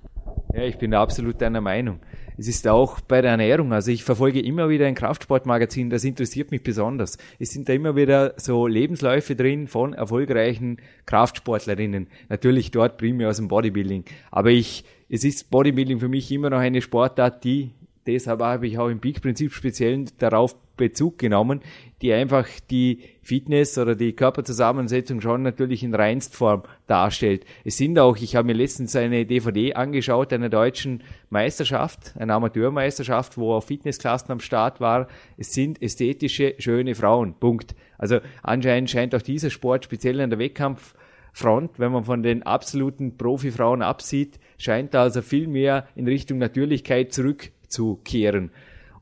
Ja, 0.54 0.62
ich 0.62 0.78
bin 0.78 0.94
absolut 0.94 1.40
deiner 1.42 1.60
Meinung. 1.60 1.98
Es 2.36 2.48
ist 2.48 2.66
auch 2.66 3.00
bei 3.00 3.20
der 3.20 3.32
Ernährung. 3.32 3.72
Also 3.72 3.92
ich 3.92 4.02
verfolge 4.02 4.40
immer 4.40 4.68
wieder 4.68 4.86
ein 4.86 4.96
Kraftsportmagazin, 4.96 5.88
das 5.88 6.02
interessiert 6.02 6.50
mich 6.50 6.62
besonders. 6.62 7.16
Es 7.38 7.50
sind 7.50 7.68
da 7.68 7.72
immer 7.72 7.94
wieder 7.94 8.34
so 8.36 8.66
Lebensläufe 8.66 9.36
drin 9.36 9.68
von 9.68 9.92
erfolgreichen 9.92 10.78
Kraftsportlerinnen. 11.06 12.08
Natürlich 12.28 12.72
dort 12.72 12.98
primär 12.98 13.28
aus 13.28 13.36
dem 13.36 13.48
Bodybuilding. 13.48 14.04
Aber 14.32 14.50
ich, 14.50 14.84
es 15.08 15.22
ist 15.22 15.50
Bodybuilding 15.50 16.00
für 16.00 16.08
mich 16.08 16.30
immer 16.32 16.50
noch 16.50 16.58
eine 16.58 16.82
Sportart, 16.82 17.44
die 17.44 17.70
deshalb 18.06 18.40
habe 18.40 18.66
ich 18.66 18.78
auch 18.78 18.88
im 18.88 19.00
Peak-Prinzip 19.00 19.52
speziell 19.52 20.06
darauf 20.18 20.56
Bezug 20.76 21.18
genommen, 21.18 21.60
die 22.02 22.12
einfach 22.12 22.46
die 22.70 23.00
Fitness 23.22 23.78
oder 23.78 23.94
die 23.94 24.12
Körperzusammensetzung 24.12 25.20
schon 25.20 25.42
natürlich 25.42 25.82
in 25.82 25.94
Reinstform 25.94 26.64
darstellt. 26.86 27.44
Es 27.64 27.78
sind 27.78 27.98
auch, 27.98 28.16
ich 28.16 28.36
habe 28.36 28.46
mir 28.46 28.52
letztens 28.52 28.94
eine 28.96 29.24
DVD 29.24 29.74
angeschaut 29.74 30.32
einer 30.32 30.50
deutschen 30.50 31.02
Meisterschaft, 31.30 32.14
eine 32.18 32.34
Amateurmeisterschaft, 32.34 33.38
wo 33.38 33.54
auch 33.54 33.64
Fitnessklassen 33.64 34.32
am 34.32 34.40
Start 34.40 34.80
war. 34.80 35.08
Es 35.36 35.54
sind 35.54 35.80
ästhetische, 35.80 36.54
schöne 36.58 36.94
Frauen. 36.94 37.34
Punkt. 37.34 37.74
Also 37.96 38.18
anscheinend 38.42 38.90
scheint 38.90 39.14
auch 39.14 39.22
dieser 39.22 39.50
Sport 39.50 39.84
speziell 39.84 40.20
an 40.20 40.30
der 40.30 40.38
Wettkampffront, 40.38 41.78
wenn 41.78 41.92
man 41.92 42.04
von 42.04 42.22
den 42.22 42.42
absoluten 42.42 43.16
Profifrauen 43.16 43.82
absieht, 43.82 44.38
scheint 44.58 44.94
da 44.94 45.02
also 45.02 45.22
viel 45.22 45.48
mehr 45.48 45.86
in 45.94 46.06
Richtung 46.06 46.38
Natürlichkeit 46.38 47.12
zurückzukehren. 47.12 48.50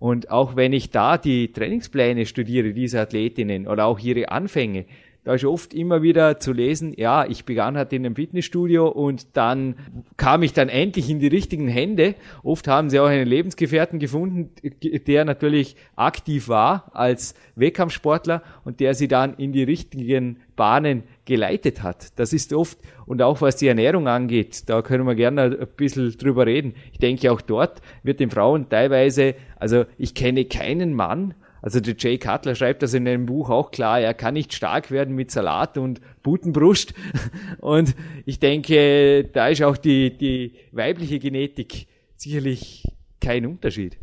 Und 0.02 0.32
auch 0.32 0.56
wenn 0.56 0.72
ich 0.72 0.90
da 0.90 1.16
die 1.16 1.52
Trainingspläne 1.52 2.26
studiere, 2.26 2.72
dieser 2.72 3.02
Athletinnen 3.02 3.68
oder 3.68 3.86
auch 3.86 4.00
ihre 4.00 4.30
Anfänge, 4.30 4.84
da 5.24 5.34
ist 5.34 5.44
oft 5.44 5.72
immer 5.72 6.02
wieder 6.02 6.40
zu 6.40 6.52
lesen, 6.52 6.94
ja, 6.96 7.24
ich 7.24 7.44
begann 7.44 7.76
halt 7.76 7.92
in 7.92 8.04
einem 8.04 8.16
Fitnessstudio 8.16 8.88
und 8.88 9.36
dann 9.36 9.76
kam 10.16 10.42
ich 10.42 10.52
dann 10.52 10.68
endlich 10.68 11.08
in 11.08 11.20
die 11.20 11.28
richtigen 11.28 11.68
Hände. 11.68 12.16
Oft 12.42 12.66
haben 12.66 12.90
sie 12.90 12.98
auch 12.98 13.06
einen 13.06 13.28
Lebensgefährten 13.28 14.00
gefunden, 14.00 14.50
der 14.82 15.24
natürlich 15.24 15.76
aktiv 15.94 16.48
war 16.48 16.90
als 16.92 17.36
Wettkampfsportler 17.54 18.42
und 18.64 18.80
der 18.80 18.94
sie 18.94 19.06
dann 19.06 19.34
in 19.34 19.52
die 19.52 19.62
richtigen 19.62 20.38
Bahnen 20.56 21.04
geleitet 21.24 21.84
hat. 21.84 22.18
Das 22.18 22.32
ist 22.32 22.52
oft, 22.52 22.78
und 23.06 23.22
auch 23.22 23.40
was 23.40 23.56
die 23.56 23.68
Ernährung 23.68 24.08
angeht, 24.08 24.68
da 24.68 24.82
können 24.82 25.06
wir 25.06 25.14
gerne 25.14 25.42
ein 25.42 25.68
bisschen 25.76 26.10
drüber 26.18 26.46
reden. 26.46 26.74
Ich 26.92 26.98
denke 26.98 27.30
auch 27.30 27.40
dort 27.40 27.80
wird 28.02 28.18
den 28.18 28.30
Frauen 28.30 28.68
teilweise, 28.68 29.36
also 29.56 29.84
ich 29.98 30.14
kenne 30.14 30.46
keinen 30.46 30.94
Mann, 30.94 31.34
also 31.62 31.78
der 31.78 31.94
Jay 31.96 32.18
Cutler 32.18 32.56
schreibt 32.56 32.82
das 32.82 32.92
in 32.92 33.06
einem 33.06 33.26
Buch 33.26 33.48
auch 33.48 33.70
klar, 33.70 34.00
er 34.00 34.14
kann 34.14 34.34
nicht 34.34 34.52
stark 34.52 34.90
werden 34.90 35.14
mit 35.14 35.30
Salat 35.30 35.78
und 35.78 36.00
Butenbrust. 36.22 36.92
Und 37.60 37.94
ich 38.26 38.40
denke, 38.40 39.24
da 39.32 39.48
ist 39.48 39.62
auch 39.62 39.76
die, 39.76 40.16
die 40.16 40.56
weibliche 40.72 41.20
Genetik 41.20 41.86
sicherlich 42.16 42.84
kein 43.20 43.46
Unterschied. 43.46 43.96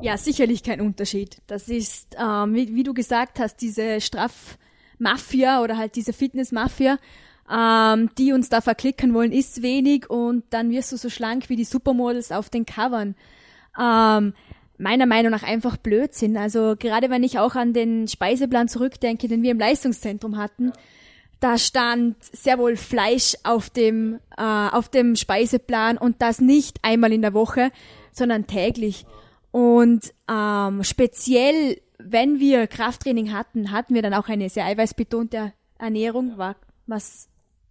Ja, 0.00 0.16
sicherlich 0.16 0.62
kein 0.62 0.80
Unterschied. 0.80 1.42
Das 1.46 1.68
ist, 1.68 2.16
ähm, 2.18 2.54
wie, 2.54 2.74
wie, 2.74 2.82
du 2.82 2.94
gesagt 2.94 3.38
hast, 3.40 3.60
diese 3.60 4.00
Straffmafia 4.00 5.62
oder 5.62 5.76
halt 5.76 5.96
diese 5.96 6.12
Fitnessmafia, 6.12 6.98
ähm, 7.50 8.10
die 8.16 8.32
uns 8.32 8.48
da 8.48 8.62
verklicken 8.62 9.12
wollen, 9.12 9.32
ist 9.32 9.62
wenig 9.62 10.08
und 10.08 10.44
dann 10.50 10.70
wirst 10.70 10.92
du 10.92 10.96
so 10.96 11.10
schlank 11.10 11.50
wie 11.50 11.56
die 11.56 11.64
Supermodels 11.64 12.32
auf 12.32 12.48
den 12.48 12.64
Covern. 12.64 13.16
Ähm, 13.78 14.32
meiner 14.78 15.06
Meinung 15.06 15.30
nach 15.30 15.42
einfach 15.42 15.76
Blödsinn. 15.76 16.36
Also 16.36 16.74
gerade 16.78 17.10
wenn 17.10 17.22
ich 17.22 17.38
auch 17.38 17.54
an 17.54 17.72
den 17.72 18.08
Speiseplan 18.08 18.68
zurückdenke, 18.68 19.28
den 19.28 19.42
wir 19.42 19.50
im 19.50 19.58
Leistungszentrum 19.58 20.36
hatten, 20.36 20.72
da 21.40 21.58
stand 21.58 22.16
sehr 22.24 22.58
wohl 22.58 22.76
Fleisch 22.76 23.36
auf 23.42 23.70
dem, 23.70 24.18
äh, 24.36 24.42
auf 24.42 24.88
dem 24.88 25.14
Speiseplan 25.16 25.98
und 25.98 26.22
das 26.22 26.40
nicht 26.40 26.78
einmal 26.82 27.12
in 27.12 27.22
der 27.22 27.34
Woche, 27.34 27.70
sondern 28.12 28.46
täglich. 28.46 29.04
Und 29.50 30.12
ähm, 30.30 30.82
speziell, 30.82 31.80
wenn 31.98 32.40
wir 32.40 32.66
Krafttraining 32.66 33.32
hatten, 33.32 33.70
hatten 33.70 33.94
wir 33.94 34.02
dann 34.02 34.14
auch 34.14 34.28
eine 34.28 34.48
sehr 34.48 34.64
eiweißbetonte 34.64 35.52
Ernährung, 35.78 36.38
was 36.86 37.28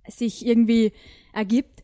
sich 0.07 0.45
irgendwie 0.45 0.93
ergibt 1.33 1.83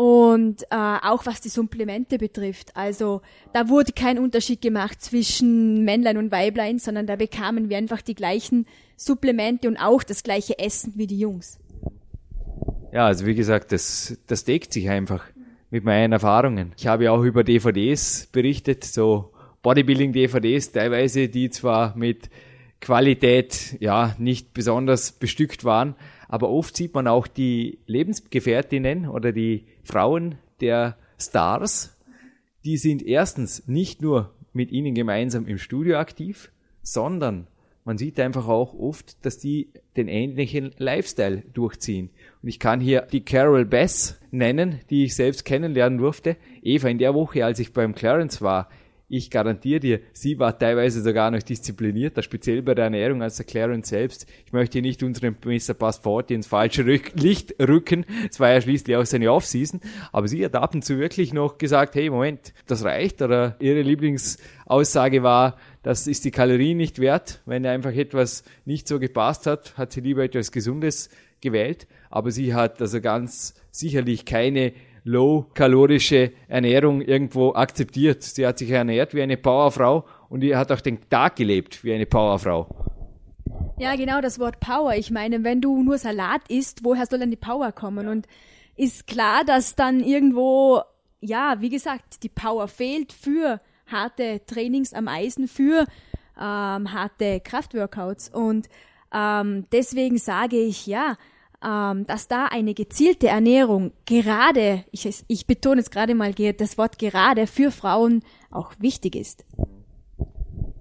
und 0.00 0.62
äh, 0.70 0.76
auch 1.02 1.26
was 1.26 1.42
die 1.42 1.50
Supplemente 1.50 2.16
betrifft. 2.16 2.74
Also 2.74 3.20
da 3.52 3.68
wurde 3.68 3.92
kein 3.92 4.18
Unterschied 4.18 4.62
gemacht 4.62 5.02
zwischen 5.02 5.84
Männlein 5.84 6.16
und 6.16 6.32
Weiblein, 6.32 6.78
sondern 6.78 7.06
da 7.06 7.16
bekamen 7.16 7.68
wir 7.68 7.76
einfach 7.76 8.00
die 8.00 8.14
gleichen 8.14 8.64
Supplemente 8.96 9.68
und 9.68 9.76
auch 9.76 10.02
das 10.02 10.22
gleiche 10.22 10.58
Essen 10.58 10.94
wie 10.96 11.06
die 11.06 11.18
Jungs. 11.18 11.58
Ja, 12.94 13.04
also 13.04 13.26
wie 13.26 13.34
gesagt, 13.34 13.72
das, 13.72 14.16
das 14.26 14.44
deckt 14.44 14.72
sich 14.72 14.88
einfach 14.88 15.22
mit 15.68 15.84
meinen 15.84 16.14
Erfahrungen. 16.14 16.72
Ich 16.78 16.86
habe 16.86 17.04
ja 17.04 17.12
auch 17.12 17.22
über 17.22 17.44
DVDs 17.44 18.26
berichtet, 18.32 18.84
so 18.84 19.34
Bodybuilding-DVDs 19.62 20.72
teilweise, 20.72 21.28
die 21.28 21.50
zwar 21.50 21.94
mit 21.94 22.30
Qualität 22.80 23.76
ja 23.80 24.14
nicht 24.16 24.54
besonders 24.54 25.12
bestückt 25.12 25.62
waren, 25.62 25.94
aber 26.30 26.48
oft 26.48 26.76
sieht 26.76 26.94
man 26.94 27.08
auch 27.08 27.26
die 27.26 27.80
Lebensgefährtinnen 27.86 29.08
oder 29.08 29.32
die 29.32 29.64
Frauen 29.82 30.36
der 30.60 30.96
Stars, 31.18 31.98
die 32.64 32.76
sind 32.76 33.02
erstens 33.02 33.66
nicht 33.66 34.00
nur 34.00 34.32
mit 34.52 34.70
ihnen 34.70 34.94
gemeinsam 34.94 35.48
im 35.48 35.58
Studio 35.58 35.96
aktiv, 35.98 36.52
sondern 36.82 37.48
man 37.84 37.98
sieht 37.98 38.20
einfach 38.20 38.46
auch 38.46 38.74
oft, 38.74 39.24
dass 39.24 39.38
die 39.38 39.70
den 39.96 40.06
ähnlichen 40.06 40.70
Lifestyle 40.78 41.42
durchziehen. 41.52 42.10
Und 42.42 42.48
ich 42.48 42.60
kann 42.60 42.80
hier 42.80 43.02
die 43.10 43.24
Carol 43.24 43.64
Bass 43.64 44.20
nennen, 44.30 44.78
die 44.88 45.04
ich 45.04 45.16
selbst 45.16 45.44
kennenlernen 45.44 45.98
durfte. 45.98 46.36
Eva, 46.62 46.88
in 46.88 46.98
der 46.98 47.12
Woche, 47.12 47.44
als 47.44 47.58
ich 47.58 47.72
beim 47.72 47.96
Clarence 47.96 48.40
war, 48.40 48.68
ich 49.12 49.28
garantiere 49.28 49.80
dir, 49.80 50.00
sie 50.12 50.38
war 50.38 50.56
teilweise 50.56 51.02
sogar 51.02 51.32
noch 51.32 51.42
disziplinierter, 51.42 52.22
speziell 52.22 52.62
bei 52.62 52.76
der 52.76 52.84
Ernährung 52.84 53.22
als 53.22 53.38
der 53.38 53.44
Clarence 53.44 53.88
selbst. 53.88 54.26
Ich 54.46 54.52
möchte 54.52 54.80
nicht 54.80 55.02
unseren 55.02 55.36
Mr. 55.44 55.74
Passport 55.74 56.30
ins 56.30 56.46
falsche 56.46 56.86
Rück 56.86 57.10
Licht 57.14 57.56
rücken. 57.60 58.06
Es 58.30 58.38
war 58.38 58.52
ja 58.52 58.60
schließlich 58.60 58.96
auch 58.96 59.04
seine 59.04 59.32
Offseason. 59.32 59.80
Aber 60.12 60.28
sie 60.28 60.44
hat 60.44 60.54
ab 60.54 60.74
und 60.74 60.84
zu 60.84 60.98
wirklich 60.98 61.32
noch 61.32 61.58
gesagt, 61.58 61.96
hey, 61.96 62.08
Moment, 62.08 62.54
das 62.68 62.84
reicht. 62.84 63.20
Oder 63.20 63.56
ihre 63.58 63.82
Lieblingsaussage 63.82 65.24
war, 65.24 65.56
das 65.82 66.06
ist 66.06 66.24
die 66.24 66.30
Kalorien 66.30 66.76
nicht 66.76 67.00
wert. 67.00 67.40
Wenn 67.46 67.66
einfach 67.66 67.92
etwas 67.92 68.44
nicht 68.64 68.86
so 68.86 69.00
gepasst 69.00 69.48
hat, 69.48 69.76
hat 69.76 69.90
sie 69.90 70.02
lieber 70.02 70.22
etwas 70.22 70.52
Gesundes 70.52 71.10
gewählt. 71.40 71.88
Aber 72.10 72.30
sie 72.30 72.54
hat 72.54 72.80
also 72.80 73.00
ganz 73.00 73.54
sicherlich 73.72 74.24
keine 74.24 74.72
low-kalorische 75.04 76.32
Ernährung 76.48 77.00
irgendwo 77.00 77.54
akzeptiert. 77.54 78.22
Sie 78.22 78.46
hat 78.46 78.58
sich 78.58 78.70
ernährt 78.70 79.14
wie 79.14 79.22
eine 79.22 79.36
Powerfrau 79.36 80.04
und 80.28 80.42
sie 80.42 80.54
hat 80.56 80.70
auch 80.72 80.80
den 80.80 81.08
Tag 81.08 81.36
gelebt 81.36 81.82
wie 81.84 81.92
eine 81.92 82.06
Powerfrau. 82.06 82.66
Ja, 83.78 83.96
genau 83.96 84.20
das 84.20 84.38
Wort 84.38 84.60
Power. 84.60 84.94
Ich 84.94 85.10
meine, 85.10 85.42
wenn 85.42 85.60
du 85.60 85.82
nur 85.82 85.98
Salat 85.98 86.42
isst, 86.48 86.84
woher 86.84 87.06
soll 87.06 87.18
dann 87.18 87.30
die 87.30 87.36
Power 87.36 87.72
kommen? 87.72 88.08
Und 88.08 88.26
ist 88.76 89.06
klar, 89.06 89.44
dass 89.44 89.74
dann 89.74 90.00
irgendwo, 90.00 90.82
ja, 91.20 91.56
wie 91.60 91.70
gesagt, 91.70 92.22
die 92.22 92.28
Power 92.28 92.68
fehlt 92.68 93.12
für 93.12 93.60
harte 93.86 94.42
Trainings 94.46 94.92
am 94.92 95.08
Eisen, 95.08 95.48
für 95.48 95.86
ähm, 96.38 96.92
harte 96.92 97.40
Kraftworkouts. 97.40 98.28
Und 98.28 98.68
ähm, 99.12 99.66
deswegen 99.72 100.18
sage 100.18 100.56
ich, 100.56 100.86
ja, 100.86 101.16
ähm, 101.64 102.06
dass 102.06 102.28
da 102.28 102.46
eine 102.46 102.74
gezielte 102.74 103.28
Ernährung 103.28 103.92
gerade, 104.06 104.84
ich, 104.92 105.08
ich 105.26 105.46
betone 105.46 105.80
jetzt 105.80 105.90
gerade 105.90 106.14
mal 106.14 106.32
das 106.32 106.78
Wort 106.78 106.98
gerade 106.98 107.46
für 107.46 107.70
Frauen 107.70 108.22
auch 108.50 108.72
wichtig 108.78 109.16
ist. 109.16 109.44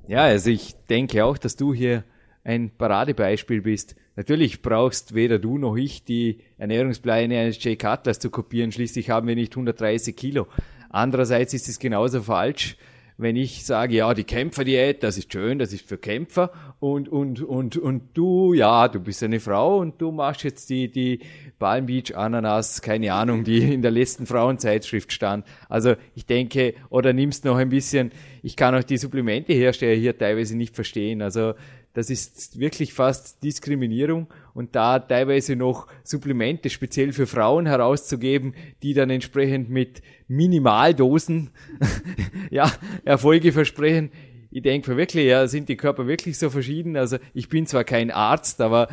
Ja, 0.08 0.24
also 0.24 0.50
ich 0.50 0.76
denke 0.90 1.24
auch, 1.26 1.38
dass 1.38 1.56
du 1.56 1.74
hier 1.74 2.04
ein 2.44 2.72
Paradebeispiel 2.76 3.62
bist. 3.62 3.96
Natürlich 4.16 4.62
brauchst 4.62 5.14
weder 5.14 5.38
du 5.40 5.58
noch 5.58 5.76
ich 5.76 6.04
die 6.04 6.40
Ernährungspläne 6.58 7.40
eines 7.40 7.64
Jay 7.64 7.76
Cutlers 7.76 8.20
zu 8.20 8.30
kopieren. 8.30 8.72
Schließlich 8.72 9.10
haben 9.10 9.28
wir 9.28 9.36
nicht 9.36 9.54
130 9.54 10.16
Kilo. 10.16 10.48
Andererseits 10.90 11.54
ist 11.54 11.70
es 11.70 11.80
genauso 11.80 12.24
falsch, 12.24 12.76
wenn 13.20 13.36
ich 13.36 13.66
sage, 13.66 13.96
ja, 13.96 14.14
die 14.14 14.24
Kämpferdiät, 14.24 15.04
das 15.04 15.18
ist 15.18 15.32
schön, 15.32 15.60
das 15.60 15.74
ist 15.74 15.86
für 15.86 15.98
Kämpfer 15.98 16.52
und, 16.80 17.10
und, 17.10 17.42
und, 17.42 17.76
und 17.76 18.02
du, 18.14 18.54
ja, 18.54 18.88
du 18.88 19.02
bist 19.02 19.22
eine 19.24 19.42
Frau 19.42 19.80
und 19.80 20.00
du 20.00 20.12
machst 20.12 20.44
jetzt 20.44 20.70
die, 20.70 20.90
die 20.90 21.20
Palm 21.60 21.88
Beach 21.88 22.16
Ananas, 22.16 22.82
keine 22.82 23.14
Ahnung, 23.14 23.44
die 23.44 23.74
in 23.74 23.82
der 23.82 23.92
letzten 23.92 24.26
Frauenzeitschrift 24.26 25.12
stand. 25.12 25.46
Also 25.68 25.96
ich 26.16 26.26
denke, 26.28 26.76
oder 26.90 27.12
nimmst 27.12 27.44
noch 27.44 27.58
ein 27.58 27.68
bisschen, 27.68 28.12
ich 28.42 28.56
kann 28.56 28.74
auch 28.74 28.84
die 28.84 28.98
Supplementehersteller 28.98 30.00
hier 30.00 30.18
teilweise 30.18 30.56
nicht 30.56 30.74
verstehen. 30.74 31.22
Also 31.22 31.56
das 32.00 32.10
ist 32.10 32.58
wirklich 32.62 32.94
fast 32.94 33.44
Diskriminierung 33.44 34.28
und 34.54 34.74
da 34.74 35.00
teilweise 35.00 35.58
noch 35.58 35.88
Supplemente 36.06 36.70
speziell 36.70 37.12
für 37.12 37.28
Frauen 37.28 37.66
herauszugeben, 37.66 38.54
die 38.84 38.94
dann 38.94 39.10
entsprechend 39.10 39.70
mit 39.70 40.02
Minimaldosen 40.30 41.50
ja, 42.52 42.72
Erfolge 43.04 43.52
versprechen. 43.52 44.12
Ich 44.50 44.62
denke 44.62 44.96
wirklich, 44.96 45.26
ja, 45.26 45.46
sind 45.48 45.68
die 45.68 45.76
Körper 45.76 46.08
wirklich 46.08 46.38
so 46.38 46.50
verschieden. 46.50 46.96
Also 46.96 47.18
ich 47.34 47.50
bin 47.50 47.68
zwar 47.68 47.84
kein 47.84 48.12
Arzt, 48.12 48.62
aber 48.62 48.88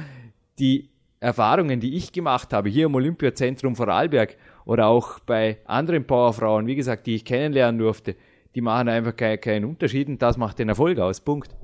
die 0.59 0.89
Erfahrungen, 1.21 1.79
die 1.79 1.95
ich 1.95 2.11
gemacht 2.11 2.53
habe, 2.53 2.69
hier 2.69 2.87
im 2.87 2.97
Olympiazentrum 2.97 3.77
Vorarlberg 3.77 4.37
oder 4.65 4.89
auch 4.89 5.21
bei 5.21 5.59
anderen 5.65 6.09
Powerfrauen, 6.09 6.67
wie 6.67 6.75
gesagt, 6.75 7.07
die 7.07 7.15
ich 7.15 7.25
kennenlernen 7.25 7.79
durfte, 7.79 8.17
die 8.57 8.63
machen 8.63 8.89
einfach 8.89 9.15
keinen 9.15 9.65
Unterschied 9.65 10.09
und 10.09 10.21
das 10.21 10.37
macht 10.37 10.59
den 10.59 10.71
Erfolg 10.71 10.99
aus. 10.99 11.21
Punkt. 11.21 11.55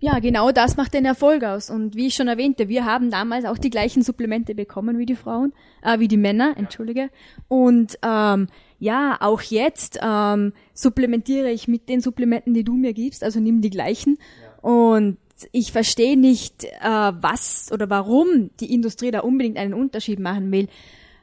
Ja, 0.00 0.20
genau 0.20 0.52
das 0.52 0.76
macht 0.76 0.94
den 0.94 1.04
Erfolg 1.04 1.42
aus. 1.42 1.70
Und 1.70 1.96
wie 1.96 2.06
ich 2.06 2.14
schon 2.14 2.28
erwähnte, 2.28 2.68
wir 2.68 2.84
haben 2.84 3.10
damals 3.10 3.44
auch 3.44 3.58
die 3.58 3.70
gleichen 3.70 4.02
Supplemente 4.02 4.54
bekommen 4.54 4.98
wie 4.98 5.06
die 5.06 5.16
Frauen, 5.16 5.52
äh, 5.82 5.98
wie 5.98 6.06
die 6.06 6.16
Männer, 6.16 6.54
entschuldige. 6.56 7.10
Und 7.48 7.98
ähm, 8.02 8.46
ja, 8.78 9.16
auch 9.20 9.42
jetzt 9.42 9.98
ähm, 10.00 10.52
supplementiere 10.72 11.50
ich 11.50 11.66
mit 11.66 11.88
den 11.88 12.00
Supplementen, 12.00 12.54
die 12.54 12.62
du 12.62 12.74
mir 12.74 12.92
gibst, 12.92 13.24
also 13.24 13.40
nimm 13.40 13.60
die 13.60 13.70
gleichen. 13.70 14.18
Ja. 14.62 14.70
Und 14.70 15.18
ich 15.50 15.72
verstehe 15.72 16.16
nicht, 16.16 16.64
äh, 16.64 16.78
was 16.80 17.70
oder 17.72 17.90
warum 17.90 18.50
die 18.60 18.72
Industrie 18.72 19.10
da 19.10 19.20
unbedingt 19.20 19.56
einen 19.56 19.74
Unterschied 19.74 20.20
machen 20.20 20.52
will. 20.52 20.68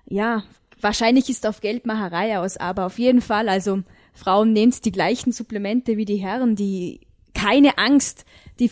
Ja, 0.06 0.44
wahrscheinlich 0.82 1.30
ist 1.30 1.48
auf 1.48 1.62
Geldmacherei 1.62 2.40
aus, 2.40 2.58
aber 2.58 2.86
auf 2.86 3.00
jeden 3.00 3.22
Fall, 3.22 3.48
also 3.48 3.84
Frauen 4.14 4.54
nehmt 4.54 4.84
die 4.84 4.92
gleichen 4.92 5.32
Supplemente 5.32 5.98
wie 5.98 6.06
die 6.06 6.18
Herren, 6.18 6.56
die 6.56 7.02
keine 7.34 7.78
Angst, 7.78 8.26
die, 8.60 8.70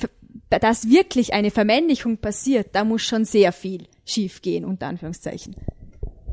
dass 0.49 0.89
wirklich 0.89 1.33
eine 1.33 1.51
Vermännlichung 1.51 2.17
passiert, 2.17 2.69
da 2.73 2.83
muss 2.83 3.01
schon 3.01 3.25
sehr 3.25 3.51
viel 3.51 3.87
schiefgehen, 4.05 4.65
unter 4.65 4.87
Anführungszeichen. 4.87 5.55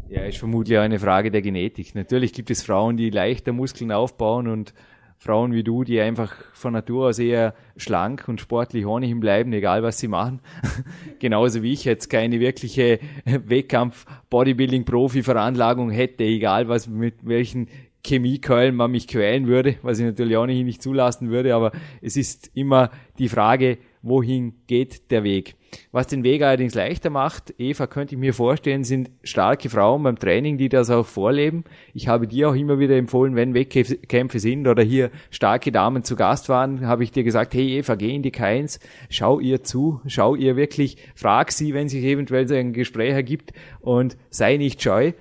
Ja, 0.08 0.22
ist 0.22 0.38
vermutlich 0.38 0.76
auch 0.76 0.82
eine 0.82 0.98
Frage 0.98 1.30
der 1.30 1.42
Genetik. 1.42 1.94
Natürlich 1.94 2.32
gibt 2.32 2.50
es 2.50 2.64
Frauen, 2.64 2.96
die 2.96 3.10
leichter 3.10 3.52
Muskeln 3.52 3.92
aufbauen 3.92 4.48
und 4.48 4.74
Frauen 5.22 5.52
wie 5.52 5.62
du, 5.62 5.84
die 5.84 6.00
einfach 6.00 6.34
von 6.54 6.72
Natur 6.72 7.08
aus 7.08 7.18
eher 7.18 7.52
schlank 7.76 8.26
und 8.26 8.40
sportlich 8.40 8.86
ohnehin 8.86 9.20
bleiben, 9.20 9.52
egal 9.52 9.82
was 9.82 9.98
sie 9.98 10.08
machen. 10.08 10.40
Genauso 11.18 11.62
wie 11.62 11.74
ich 11.74 11.84
jetzt 11.84 12.08
keine 12.08 12.40
wirkliche 12.40 13.00
Wettkampf-Bodybuilding-Profi-Veranlagung 13.26 15.90
hätte, 15.90 16.24
egal 16.24 16.68
was 16.68 16.88
mit 16.88 17.26
welchen 17.26 17.68
Chemiekeulen 18.06 18.74
man 18.74 18.90
mich 18.90 19.08
quälen 19.08 19.46
würde, 19.46 19.76
was 19.82 19.98
ich 19.98 20.04
natürlich 20.04 20.36
auch 20.36 20.46
nicht, 20.46 20.64
nicht 20.64 20.82
zulassen 20.82 21.30
würde, 21.30 21.54
aber 21.54 21.72
es 22.00 22.16
ist 22.16 22.50
immer 22.54 22.90
die 23.18 23.28
Frage, 23.28 23.78
wohin 24.02 24.54
geht 24.66 25.10
der 25.10 25.24
Weg. 25.24 25.56
Was 25.92 26.06
den 26.06 26.24
Weg 26.24 26.42
allerdings 26.42 26.74
leichter 26.74 27.10
macht, 27.10 27.54
Eva, 27.58 27.86
könnte 27.86 28.14
ich 28.14 28.18
mir 28.18 28.34
vorstellen, 28.34 28.82
sind 28.82 29.10
starke 29.22 29.68
Frauen 29.68 30.02
beim 30.02 30.18
Training, 30.18 30.58
die 30.58 30.68
das 30.68 30.90
auch 30.90 31.06
vorleben. 31.06 31.64
Ich 31.94 32.08
habe 32.08 32.26
dir 32.26 32.48
auch 32.48 32.54
immer 32.54 32.78
wieder 32.78 32.96
empfohlen, 32.96 33.36
wenn 33.36 33.54
Wettkämpfe 33.54 34.40
sind 34.40 34.66
oder 34.66 34.82
hier 34.82 35.10
starke 35.30 35.70
Damen 35.70 36.02
zu 36.02 36.16
Gast 36.16 36.48
waren, 36.48 36.86
habe 36.86 37.04
ich 37.04 37.12
dir 37.12 37.24
gesagt, 37.24 37.54
hey 37.54 37.78
Eva, 37.78 37.94
geh 37.94 38.14
in 38.14 38.22
die 38.22 38.32
K1, 38.32 38.80
schau 39.10 39.38
ihr 39.38 39.62
zu, 39.62 40.00
schau 40.06 40.34
ihr 40.34 40.56
wirklich, 40.56 40.96
frag 41.14 41.52
sie, 41.52 41.74
wenn 41.74 41.88
sich 41.88 42.04
eventuell 42.04 42.48
so 42.48 42.54
ein 42.54 42.72
Gespräch 42.72 43.12
ergibt 43.12 43.52
und 43.80 44.16
sei 44.30 44.56
nicht 44.56 44.82
scheu 44.82 45.12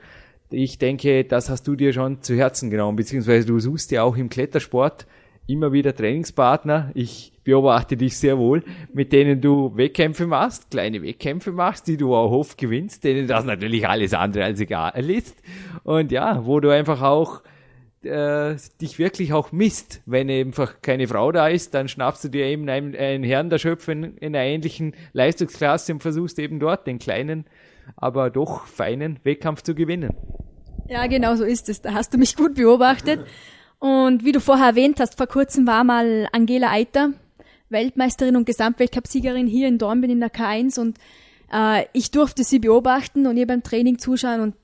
ich 0.51 0.77
denke, 0.77 1.23
das 1.23 1.49
hast 1.49 1.67
du 1.67 1.75
dir 1.75 1.93
schon 1.93 2.21
zu 2.21 2.35
Herzen 2.35 2.69
genommen, 2.69 2.95
beziehungsweise 2.95 3.45
du 3.45 3.59
suchst 3.59 3.91
ja 3.91 4.03
auch 4.03 4.17
im 4.17 4.29
Klettersport 4.29 5.05
immer 5.47 5.71
wieder 5.73 5.95
Trainingspartner. 5.95 6.91
Ich 6.93 7.33
beobachte 7.43 7.97
dich 7.97 8.17
sehr 8.17 8.37
wohl, 8.37 8.63
mit 8.93 9.11
denen 9.11 9.41
du 9.41 9.75
Wettkämpfe 9.75 10.27
machst, 10.27 10.69
kleine 10.69 11.01
Wettkämpfe 11.01 11.51
machst, 11.51 11.87
die 11.87 11.97
du 11.97 12.15
auch 12.15 12.31
oft 12.31 12.57
gewinnst, 12.57 13.03
denen 13.03 13.27
das 13.27 13.45
natürlich 13.45 13.87
alles 13.87 14.13
andere 14.13 14.43
als 14.43 14.59
egal 14.59 15.09
ist. 15.09 15.35
Und 15.83 16.11
ja, 16.11 16.45
wo 16.45 16.59
du 16.59 16.69
einfach 16.69 17.01
auch 17.01 17.41
äh, 18.03 18.55
dich 18.79 18.99
wirklich 18.99 19.33
auch 19.33 19.51
misst. 19.51 20.01
Wenn 20.05 20.29
einfach 20.29 20.81
keine 20.81 21.07
Frau 21.07 21.31
da 21.31 21.47
ist, 21.47 21.73
dann 21.73 21.87
schnappst 21.87 22.23
du 22.23 22.29
dir 22.29 22.45
eben 22.45 22.69
einen, 22.69 22.95
einen 22.95 23.23
Herrn 23.23 23.49
der 23.49 23.57
Schöpfe 23.57 23.91
in, 23.91 24.03
in 24.17 24.35
einer 24.35 24.45
ähnlichen 24.45 24.93
Leistungsklasse 25.13 25.93
und 25.93 26.01
versuchst 26.01 26.39
eben 26.39 26.59
dort 26.59 26.87
den 26.87 26.99
kleinen 26.99 27.45
aber 27.95 28.29
doch 28.29 28.65
feinen 28.65 29.19
Wettkampf 29.23 29.61
zu 29.61 29.75
gewinnen. 29.75 30.15
Ja, 30.87 31.07
genau 31.07 31.35
so 31.35 31.43
ist 31.43 31.69
es. 31.69 31.81
Da 31.81 31.93
hast 31.93 32.13
du 32.13 32.17
mich 32.17 32.35
gut 32.35 32.55
beobachtet. 32.55 33.25
Und 33.79 34.25
wie 34.25 34.31
du 34.31 34.39
vorher 34.39 34.67
erwähnt 34.67 34.99
hast, 34.99 35.15
vor 35.17 35.27
kurzem 35.27 35.65
war 35.67 35.83
mal 35.83 36.27
Angela 36.31 36.71
Eiter, 36.71 37.13
Weltmeisterin 37.69 38.35
und 38.35 38.45
Gesamtweltcupsiegerin 38.45 39.47
hier 39.47 39.67
in 39.67 39.77
Dornbirn 39.77 40.11
in 40.11 40.19
der 40.19 40.31
K1 40.31 40.79
und 40.79 40.97
äh, 41.53 41.85
ich 41.93 42.11
durfte 42.11 42.43
sie 42.43 42.59
beobachten 42.59 43.27
und 43.27 43.37
ihr 43.37 43.47
beim 43.47 43.63
Training 43.63 43.99
zuschauen 43.99 44.41
und 44.41 44.55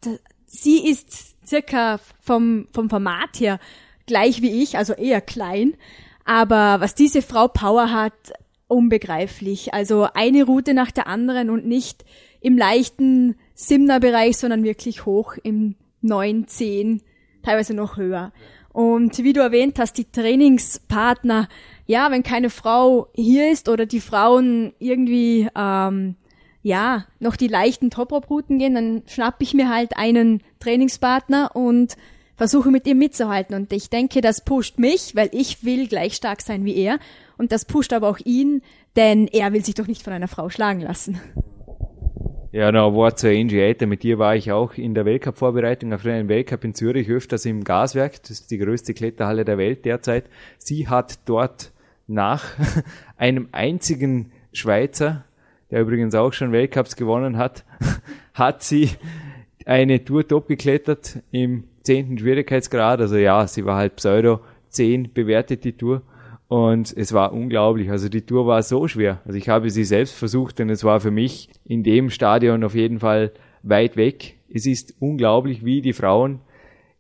sie 0.46 0.90
ist 0.90 1.48
circa 1.48 2.00
vom, 2.20 2.68
vom 2.74 2.90
Format 2.90 3.40
her 3.40 3.60
gleich 4.06 4.42
wie 4.42 4.64
ich, 4.64 4.78
also 4.78 4.94
eher 4.94 5.22
klein. 5.22 5.76
Aber 6.26 6.82
was 6.82 6.96
diese 6.96 7.22
Frau 7.22 7.48
Power 7.48 7.92
hat, 7.92 8.34
unbegreiflich. 8.68 9.74
Also 9.74 10.08
eine 10.14 10.44
Route 10.44 10.74
nach 10.74 10.92
der 10.92 11.08
anderen 11.08 11.50
und 11.50 11.66
nicht 11.66 12.04
im 12.46 12.60
leichten 12.60 13.36
Simner-Bereich, 13.56 14.38
sondern 14.38 14.64
wirklich 14.64 15.08
hoch 15.08 15.34
im 15.42 15.74
9, 16.02 16.48
10, 16.48 17.02
teilweise 17.42 17.74
noch 17.74 17.98
höher. 17.98 18.32
Und 18.72 19.18
wie 19.18 19.34
du 19.34 19.42
erwähnt 19.42 19.80
hast, 19.80 19.98
die 19.98 20.06
Trainingspartner, 20.06 21.50
ja, 21.88 22.12
wenn 22.12 22.22
keine 22.22 22.52
Frau 22.52 23.08
hier 23.16 23.52
ist 23.52 23.68
oder 23.68 23.88
die 23.88 24.00
Frauen 24.00 24.74
irgendwie 24.78 25.50
ähm, 25.58 26.18
ja 26.62 27.06
noch 27.20 27.36
die 27.36 27.48
leichten 27.48 27.90
Top-Routen 27.90 28.60
gehen, 28.60 28.76
dann 28.76 29.02
schnapp 29.08 29.38
ich 29.40 29.56
mir 29.56 29.68
halt 29.68 29.98
einen 29.98 30.44
Trainingspartner 30.60 31.56
und 31.56 31.96
versuche 32.36 32.70
mit 32.70 32.86
ihm 32.86 33.00
mitzuhalten. 33.00 33.56
Und 33.56 33.74
ich 33.74 33.90
denke, 33.90 34.22
das 34.22 34.46
pusht 34.46 34.78
mich, 34.78 35.16
weil 35.16 35.30
ich 35.32 35.64
will 35.64 35.88
gleich 35.88 36.14
stark 36.14 36.44
sein 36.44 36.64
wie 36.64 36.76
er. 36.76 37.00
Und 37.40 37.52
das 37.52 37.66
pusht 37.66 37.92
aber 37.92 38.08
auch 38.08 38.20
ihn, 38.24 38.62
denn 38.96 39.28
er 39.30 39.52
will 39.52 39.66
sich 39.66 39.74
doch 39.74 39.88
nicht 39.88 40.04
von 40.04 40.14
einer 40.14 40.28
Frau 40.28 40.52
schlagen 40.52 40.82
lassen. 40.82 41.20
Ja, 42.56 42.70
ein 42.70 42.76
Wort 42.94 43.20
zur 43.20 43.32
Angie 43.32 43.62
Eiter. 43.62 43.86
Mit 43.86 44.04
dir 44.04 44.18
war 44.18 44.34
ich 44.34 44.50
auch 44.50 44.76
in 44.76 44.94
der 44.94 45.04
Weltcup-Vorbereitung 45.04 45.92
auf 45.92 46.06
einen 46.06 46.30
Weltcup 46.30 46.64
in 46.64 46.74
Zürich, 46.74 47.10
öfters 47.10 47.46
im 47.46 47.66
Gaswerk. 47.66 48.22
Das 48.22 48.32
ist 48.32 48.50
die 48.50 48.60
größte 48.60 48.94
Kletterhalle 48.94 49.44
der 49.44 49.58
Welt 49.58 49.84
derzeit. 49.84 50.30
Sie 50.58 50.88
hat 50.88 51.20
dort 51.26 51.74
nach 52.08 52.46
einem 53.18 53.50
einzigen 53.52 54.32
Schweizer, 54.54 55.26
der 55.70 55.82
übrigens 55.82 56.16
auch 56.16 56.32
schon 56.32 56.54
Weltcups 56.54 56.96
gewonnen 56.96 57.38
hat, 57.38 57.66
hat 58.34 58.64
sie 58.64 58.90
eine 59.66 60.06
Tour 60.06 60.26
top 60.26 60.48
geklettert 60.48 61.20
im 61.32 61.66
zehnten 61.84 62.18
Schwierigkeitsgrad. 62.18 63.02
Also 63.02 63.18
ja, 63.18 63.46
sie 63.48 63.66
war 63.66 63.76
halt 63.76 63.98
Pseudo 63.98 64.40
10 64.70 65.12
bewertet 65.12 65.66
die 65.66 65.74
Tour 65.74 66.04
und 66.48 66.96
es 66.96 67.14
war 67.14 67.34
unglaublich. 67.34 67.90
Also 67.90 68.10
die 68.10 68.22
Tour 68.22 68.46
war 68.46 68.62
so 68.64 68.88
schwer. 68.88 69.22
Also 69.26 69.38
ich 69.38 69.50
habe 69.50 69.70
sie 69.70 69.84
selbst 69.84 70.16
versucht 70.16 70.60
und 70.60 70.70
es 70.70 70.84
war 70.84 71.00
für 71.00 71.12
mich 71.12 71.50
in 71.64 71.84
dem 71.84 72.10
Stadion 72.10 72.64
auf 72.64 72.76
jeden 72.76 73.00
Fall 73.00 73.32
weit 73.64 73.98
weg. 73.98 74.38
Es 74.54 74.66
ist 74.66 74.96
unglaublich, 75.00 75.66
wie 75.66 75.82
die 75.82 75.94
Frauen. 75.94 76.40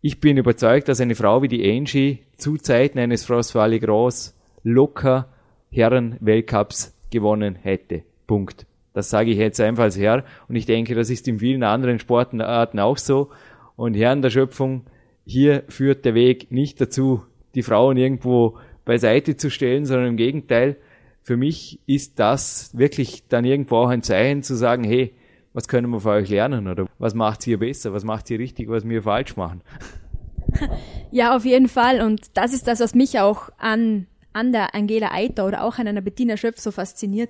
Ich 0.01 0.19
bin 0.19 0.37
überzeugt, 0.37 0.87
dass 0.87 1.01
eine 1.01 1.15
Frau 1.15 1.41
wie 1.41 1.47
die 1.47 1.69
Angie 1.69 2.19
zu 2.37 2.57
Zeiten 2.57 2.99
eines 2.99 3.25
Frost 3.25 3.53
Gross 3.53 4.35
locker 4.63 5.29
Herren-Weltcups 5.71 6.95
gewonnen 7.11 7.55
hätte. 7.55 8.03
Punkt. 8.27 8.65
Das 8.93 9.09
sage 9.09 9.31
ich 9.31 9.37
jetzt 9.37 9.59
einfach 9.59 9.93
Herr. 9.95 10.23
Und 10.47 10.55
ich 10.55 10.65
denke, 10.65 10.95
das 10.95 11.09
ist 11.09 11.27
in 11.27 11.39
vielen 11.39 11.63
anderen 11.63 11.99
Sportarten 11.99 12.79
auch 12.79 12.97
so. 12.97 13.29
Und 13.75 13.93
Herren 13.93 14.21
der 14.21 14.29
Schöpfung, 14.29 14.85
hier 15.25 15.63
führt 15.67 16.05
der 16.05 16.15
Weg 16.15 16.51
nicht 16.51 16.79
dazu, 16.79 17.23
die 17.55 17.63
Frauen 17.63 17.97
irgendwo 17.97 18.57
beiseite 18.85 19.35
zu 19.35 19.49
stellen, 19.49 19.85
sondern 19.85 20.09
im 20.09 20.17
Gegenteil, 20.17 20.77
für 21.21 21.37
mich 21.37 21.79
ist 21.87 22.19
das 22.19 22.69
wirklich 22.77 23.27
dann 23.27 23.45
irgendwo 23.45 23.77
auch 23.77 23.89
ein 23.89 24.03
Zeichen 24.03 24.43
zu 24.43 24.55
sagen, 24.55 24.83
hey, 24.83 25.13
was 25.53 25.67
können 25.67 25.89
wir 25.89 25.99
von 25.99 26.11
euch 26.11 26.29
lernen 26.29 26.67
oder 26.67 26.87
was 26.99 27.13
macht 27.13 27.47
ihr 27.47 27.57
besser, 27.57 27.93
was 27.93 28.03
macht 28.03 28.29
ihr 28.29 28.39
richtig, 28.39 28.69
was 28.69 28.87
wir 28.87 29.03
falsch 29.03 29.35
machen. 29.35 29.61
Ja, 31.11 31.35
auf 31.35 31.45
jeden 31.45 31.69
Fall. 31.69 32.01
Und 32.01 32.27
das 32.33 32.53
ist 32.53 32.67
das, 32.67 32.81
was 32.81 32.93
mich 32.93 33.19
auch 33.19 33.49
an 33.57 34.07
an 34.35 34.51
der 34.51 34.75
Angela 34.75 35.11
Eiter 35.11 35.47
oder 35.47 35.63
auch 35.63 35.77
an 35.77 35.87
einer 35.87 36.01
Bettina 36.01 36.35
Schöpf 36.35 36.59
so 36.59 36.71
fasziniert. 36.71 37.29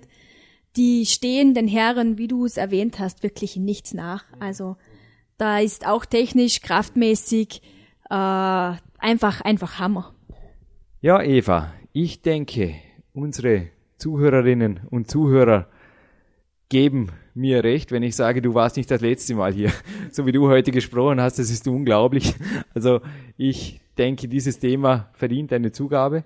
Die 0.75 1.05
stehen 1.05 1.53
den 1.53 1.67
Herren, 1.67 2.17
wie 2.17 2.27
du 2.27 2.45
es 2.45 2.57
erwähnt 2.57 2.99
hast, 2.99 3.21
wirklich 3.21 3.55
in 3.55 3.63
nichts 3.63 3.93
nach. 3.93 4.25
Also 4.39 4.75
da 5.37 5.59
ist 5.59 5.87
auch 5.87 6.03
technisch, 6.03 6.61
kraftmäßig 6.61 7.61
äh, 8.09 8.13
einfach, 8.13 9.41
einfach 9.41 9.77
Hammer. 9.77 10.14
Ja, 11.05 11.21
Eva, 11.21 11.71
ich 11.93 12.23
denke, 12.23 12.73
unsere 13.13 13.67
Zuhörerinnen 13.99 14.79
und 14.89 15.07
Zuhörer 15.07 15.67
geben 16.67 17.11
mir 17.35 17.63
recht, 17.63 17.91
wenn 17.91 18.01
ich 18.01 18.15
sage, 18.15 18.41
du 18.41 18.55
warst 18.55 18.75
nicht 18.75 18.89
das 18.89 19.01
letzte 19.01 19.35
Mal 19.35 19.53
hier. 19.53 19.71
So 20.11 20.25
wie 20.25 20.31
du 20.31 20.47
heute 20.47 20.71
gesprochen 20.71 21.21
hast, 21.21 21.37
das 21.37 21.51
ist 21.51 21.67
unglaublich. 21.67 22.33
Also 22.73 23.01
ich 23.37 23.81
denke, 23.99 24.27
dieses 24.27 24.57
Thema 24.57 25.11
verdient 25.13 25.53
eine 25.53 25.71
Zugabe. 25.71 26.23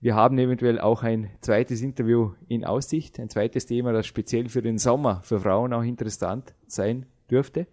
Wir 0.00 0.16
haben 0.16 0.40
eventuell 0.40 0.80
auch 0.80 1.04
ein 1.04 1.30
zweites 1.40 1.80
Interview 1.80 2.32
in 2.48 2.64
Aussicht, 2.64 3.20
ein 3.20 3.30
zweites 3.30 3.66
Thema, 3.66 3.92
das 3.92 4.08
speziell 4.08 4.48
für 4.48 4.60
den 4.60 4.78
Sommer 4.78 5.20
für 5.22 5.38
Frauen 5.38 5.72
auch 5.72 5.84
interessant 5.84 6.52
sein 6.66 7.06
dürfte. 7.30 7.68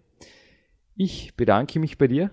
Ich 0.94 1.34
bedanke 1.34 1.80
mich 1.80 1.98
bei 1.98 2.06
dir 2.06 2.30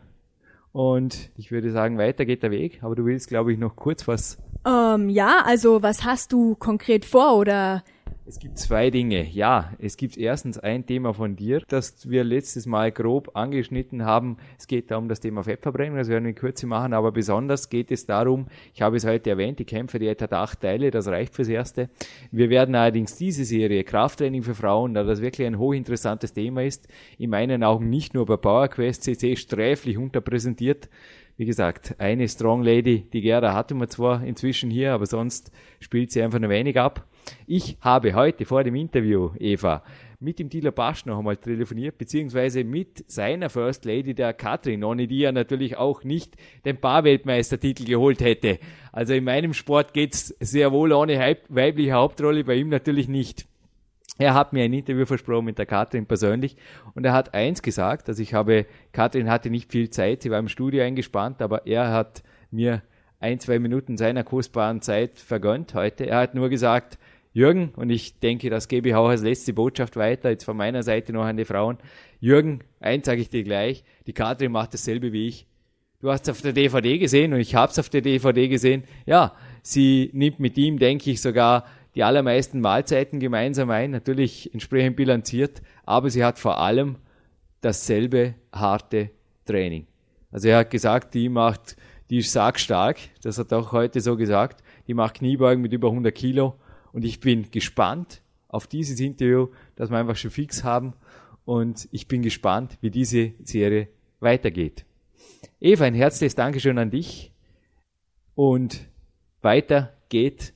und 0.75 1.29
ich 1.37 1.51
würde 1.51 1.71
sagen, 1.71 1.97
weiter 1.97 2.25
geht 2.25 2.43
der 2.43 2.51
Weg, 2.51 2.83
aber 2.83 2.95
du 2.95 3.05
willst, 3.05 3.29
glaube 3.29 3.53
ich, 3.53 3.57
noch 3.57 3.77
kurz 3.77 4.09
was. 4.09 4.37
Ähm, 4.67 5.07
ja, 5.07 5.41
also 5.45 5.81
was 5.81 6.03
hast 6.03 6.33
du 6.33 6.55
konkret 6.55 7.05
vor 7.05 7.37
oder 7.37 7.81
es 8.27 8.39
gibt 8.39 8.57
zwei 8.57 8.89
Dinge. 8.89 9.23
Ja, 9.23 9.71
es 9.77 9.97
gibt 9.97 10.17
erstens 10.17 10.57
ein 10.57 10.85
Thema 10.85 11.13
von 11.13 11.35
dir, 11.35 11.61
das 11.67 12.09
wir 12.09 12.23
letztes 12.23 12.65
Mal 12.65 12.91
grob 12.91 13.31
angeschnitten 13.35 14.03
haben. 14.03 14.37
Es 14.57 14.65
geht 14.65 14.89
da 14.89 14.97
um 14.97 15.07
das 15.07 15.19
Thema 15.19 15.43
Fettverbrennung, 15.43 15.97
das 15.97 16.07
werden 16.07 16.23
wir 16.23 16.29
in 16.31 16.35
Kürze 16.35 16.65
machen, 16.65 16.93
aber 16.93 17.11
besonders 17.11 17.69
geht 17.69 17.91
es 17.91 18.07
darum, 18.07 18.47
ich 18.73 18.81
habe 18.81 18.97
es 18.97 19.05
heute 19.05 19.29
erwähnt, 19.29 19.59
die 19.59 19.65
Kämpfe, 19.65 19.99
die 19.99 20.09
hat 20.09 20.33
acht 20.33 20.61
Teile, 20.61 20.89
das 20.89 21.07
reicht 21.07 21.35
fürs 21.35 21.49
Erste. 21.49 21.89
Wir 22.31 22.49
werden 22.49 22.73
allerdings 22.73 23.15
diese 23.15 23.45
Serie 23.45 23.83
Krafttraining 23.83 24.41
für 24.41 24.55
Frauen, 24.55 24.95
da 24.95 25.03
das 25.03 25.21
wirklich 25.21 25.45
ein 25.45 25.59
hochinteressantes 25.59 26.33
Thema 26.33 26.63
ist, 26.63 26.87
in 27.19 27.29
meinen 27.29 27.63
Augen 27.63 27.89
nicht 27.89 28.15
nur 28.15 28.25
bei 28.25 28.37
PowerQuest 28.37 29.03
CC 29.03 29.35
sträflich 29.35 29.99
unterpräsentiert, 29.99 30.89
wie 31.37 31.45
gesagt, 31.45 31.95
eine 31.97 32.27
Strong 32.27 32.63
Lady, 32.63 33.07
die 33.11 33.21
Gerda 33.21 33.53
hatten 33.53 33.77
wir 33.79 33.89
zwar 33.89 34.23
inzwischen 34.23 34.69
hier, 34.69 34.93
aber 34.93 35.05
sonst 35.05 35.51
spielt 35.79 36.11
sie 36.11 36.21
einfach 36.21 36.39
nur 36.39 36.49
wenig 36.49 36.79
ab. 36.79 37.07
Ich 37.45 37.77
habe 37.81 38.13
heute 38.13 38.45
vor 38.45 38.63
dem 38.63 38.75
Interview, 38.75 39.31
Eva, 39.39 39.83
mit 40.19 40.39
dem 40.39 40.49
Dieter 40.49 40.71
Basch 40.71 41.05
noch 41.05 41.17
einmal 41.17 41.37
telefoniert, 41.37 41.97
beziehungsweise 41.97 42.63
mit 42.63 43.03
seiner 43.11 43.49
First 43.49 43.83
Lady, 43.85 44.13
der 44.13 44.33
Katrin, 44.33 44.83
ohne 44.83 45.07
die 45.07 45.23
er 45.23 45.31
natürlich 45.31 45.77
auch 45.77 46.03
nicht 46.03 46.35
den 46.63 46.79
Barweltmeistertitel 46.79 47.83
geholt 47.85 48.21
hätte. 48.21 48.59
Also 48.91 49.13
in 49.13 49.25
meinem 49.25 49.53
Sport 49.53 49.93
geht's 49.93 50.35
sehr 50.39 50.71
wohl 50.71 50.93
ohne 50.93 51.37
weibliche 51.49 51.93
Hauptrolle, 51.93 52.43
bei 52.43 52.55
ihm 52.55 52.69
natürlich 52.69 53.07
nicht. 53.07 53.45
Er 54.17 54.33
hat 54.33 54.53
mir 54.53 54.63
ein 54.63 54.73
Interview 54.73 55.05
versprochen 55.05 55.45
mit 55.45 55.57
der 55.57 55.65
Katrin 55.65 56.05
persönlich 56.05 56.55
und 56.93 57.05
er 57.05 57.13
hat 57.13 57.33
eins 57.33 57.61
gesagt, 57.61 58.07
also 58.07 58.21
ich 58.21 58.33
habe, 58.33 58.65
Katrin 58.93 59.29
hatte 59.29 59.49
nicht 59.49 59.71
viel 59.71 59.89
Zeit, 59.89 60.21
sie 60.21 60.31
war 60.31 60.39
im 60.39 60.47
Studio 60.47 60.83
eingespannt, 60.83 61.41
aber 61.41 61.67
er 61.67 61.91
hat 61.91 62.23
mir 62.49 62.81
ein, 63.19 63.39
zwei 63.39 63.59
Minuten 63.59 63.97
seiner 63.97 64.23
kostbaren 64.23 64.81
Zeit 64.81 65.19
vergönnt 65.19 65.73
heute. 65.73 66.05
Er 66.05 66.19
hat 66.19 66.35
nur 66.35 66.49
gesagt, 66.49 66.97
Jürgen, 67.33 67.73
und 67.75 67.89
ich 67.89 68.19
denke, 68.19 68.49
das 68.49 68.69
gebe 68.69 68.89
ich 68.89 68.95
auch 68.95 69.09
als 69.09 69.21
letzte 69.21 69.51
Botschaft 69.51 69.97
weiter, 69.97 70.29
jetzt 70.29 70.45
von 70.45 70.55
meiner 70.55 70.83
Seite 70.83 71.11
noch 71.11 71.25
an 71.25 71.35
die 71.35 71.43
Frauen. 71.43 71.77
Jürgen, 72.21 72.61
eins 72.79 73.05
sage 73.05 73.19
ich 73.19 73.29
dir 73.29 73.43
gleich, 73.43 73.83
die 74.07 74.13
Katrin 74.13 74.53
macht 74.53 74.73
dasselbe 74.73 75.11
wie 75.11 75.27
ich. 75.27 75.45
Du 75.99 76.11
hast 76.11 76.23
es 76.23 76.29
auf 76.29 76.41
der 76.41 76.53
DVD 76.53 76.97
gesehen 76.97 77.33
und 77.33 77.39
ich 77.39 77.55
habe 77.55 77.71
es 77.71 77.79
auf 77.79 77.89
der 77.89 78.01
DVD 78.01 78.47
gesehen. 78.47 78.83
Ja, 79.05 79.33
sie 79.63 80.11
nimmt 80.13 80.39
mit 80.39 80.57
ihm, 80.57 80.79
denke 80.79 81.11
ich, 81.11 81.19
sogar 81.21 81.65
die 81.95 82.03
allermeisten 82.03 82.59
Mahlzeiten 82.59 83.19
gemeinsam 83.19 83.69
ein, 83.69 83.91
natürlich 83.91 84.53
entsprechend 84.53 84.97
bilanziert, 84.97 85.61
aber 85.85 86.09
sie 86.09 86.23
hat 86.23 86.37
vor 86.37 86.59
allem 86.59 86.97
dasselbe 87.61 88.35
harte 88.51 89.11
Training. 89.45 89.87
Also 90.31 90.49
er 90.49 90.57
hat 90.57 90.69
gesagt, 90.69 91.13
die 91.13 91.29
macht, 91.29 91.77
die 92.09 92.17
ist 92.17 92.33
sagstark, 92.33 92.97
das 93.21 93.37
hat 93.37 93.51
er 93.51 93.59
auch 93.59 93.71
heute 93.71 94.01
so 94.01 94.17
gesagt, 94.17 94.63
die 94.87 94.93
macht 94.93 95.15
Kniebeugen 95.15 95.61
mit 95.61 95.71
über 95.71 95.87
100 95.87 96.13
Kilo 96.13 96.55
und 96.91 97.05
ich 97.05 97.21
bin 97.21 97.49
gespannt 97.49 98.21
auf 98.49 98.67
dieses 98.67 98.99
Interview, 98.99 99.47
das 99.75 99.89
wir 99.89 99.97
einfach 99.97 100.17
schon 100.17 100.31
fix 100.31 100.63
haben 100.63 100.93
und 101.45 101.87
ich 101.91 102.07
bin 102.07 102.21
gespannt, 102.21 102.77
wie 102.81 102.91
diese 102.91 103.31
Serie 103.43 103.87
weitergeht. 104.19 104.85
Eva, 105.61 105.85
ein 105.85 105.93
herzliches 105.93 106.35
Dankeschön 106.35 106.77
an 106.77 106.91
dich 106.91 107.31
und 108.35 108.87
weiter 109.41 109.93
geht 110.09 110.53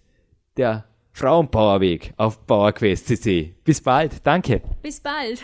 der 0.58 0.86
Frauenpowerweg 1.12 2.13
auf 2.17 2.45
PowerQuest. 2.45 3.10
Bis 3.63 3.82
bald, 3.82 4.26
danke. 4.26 4.62
Bis 4.82 5.00
bald. 5.00 5.43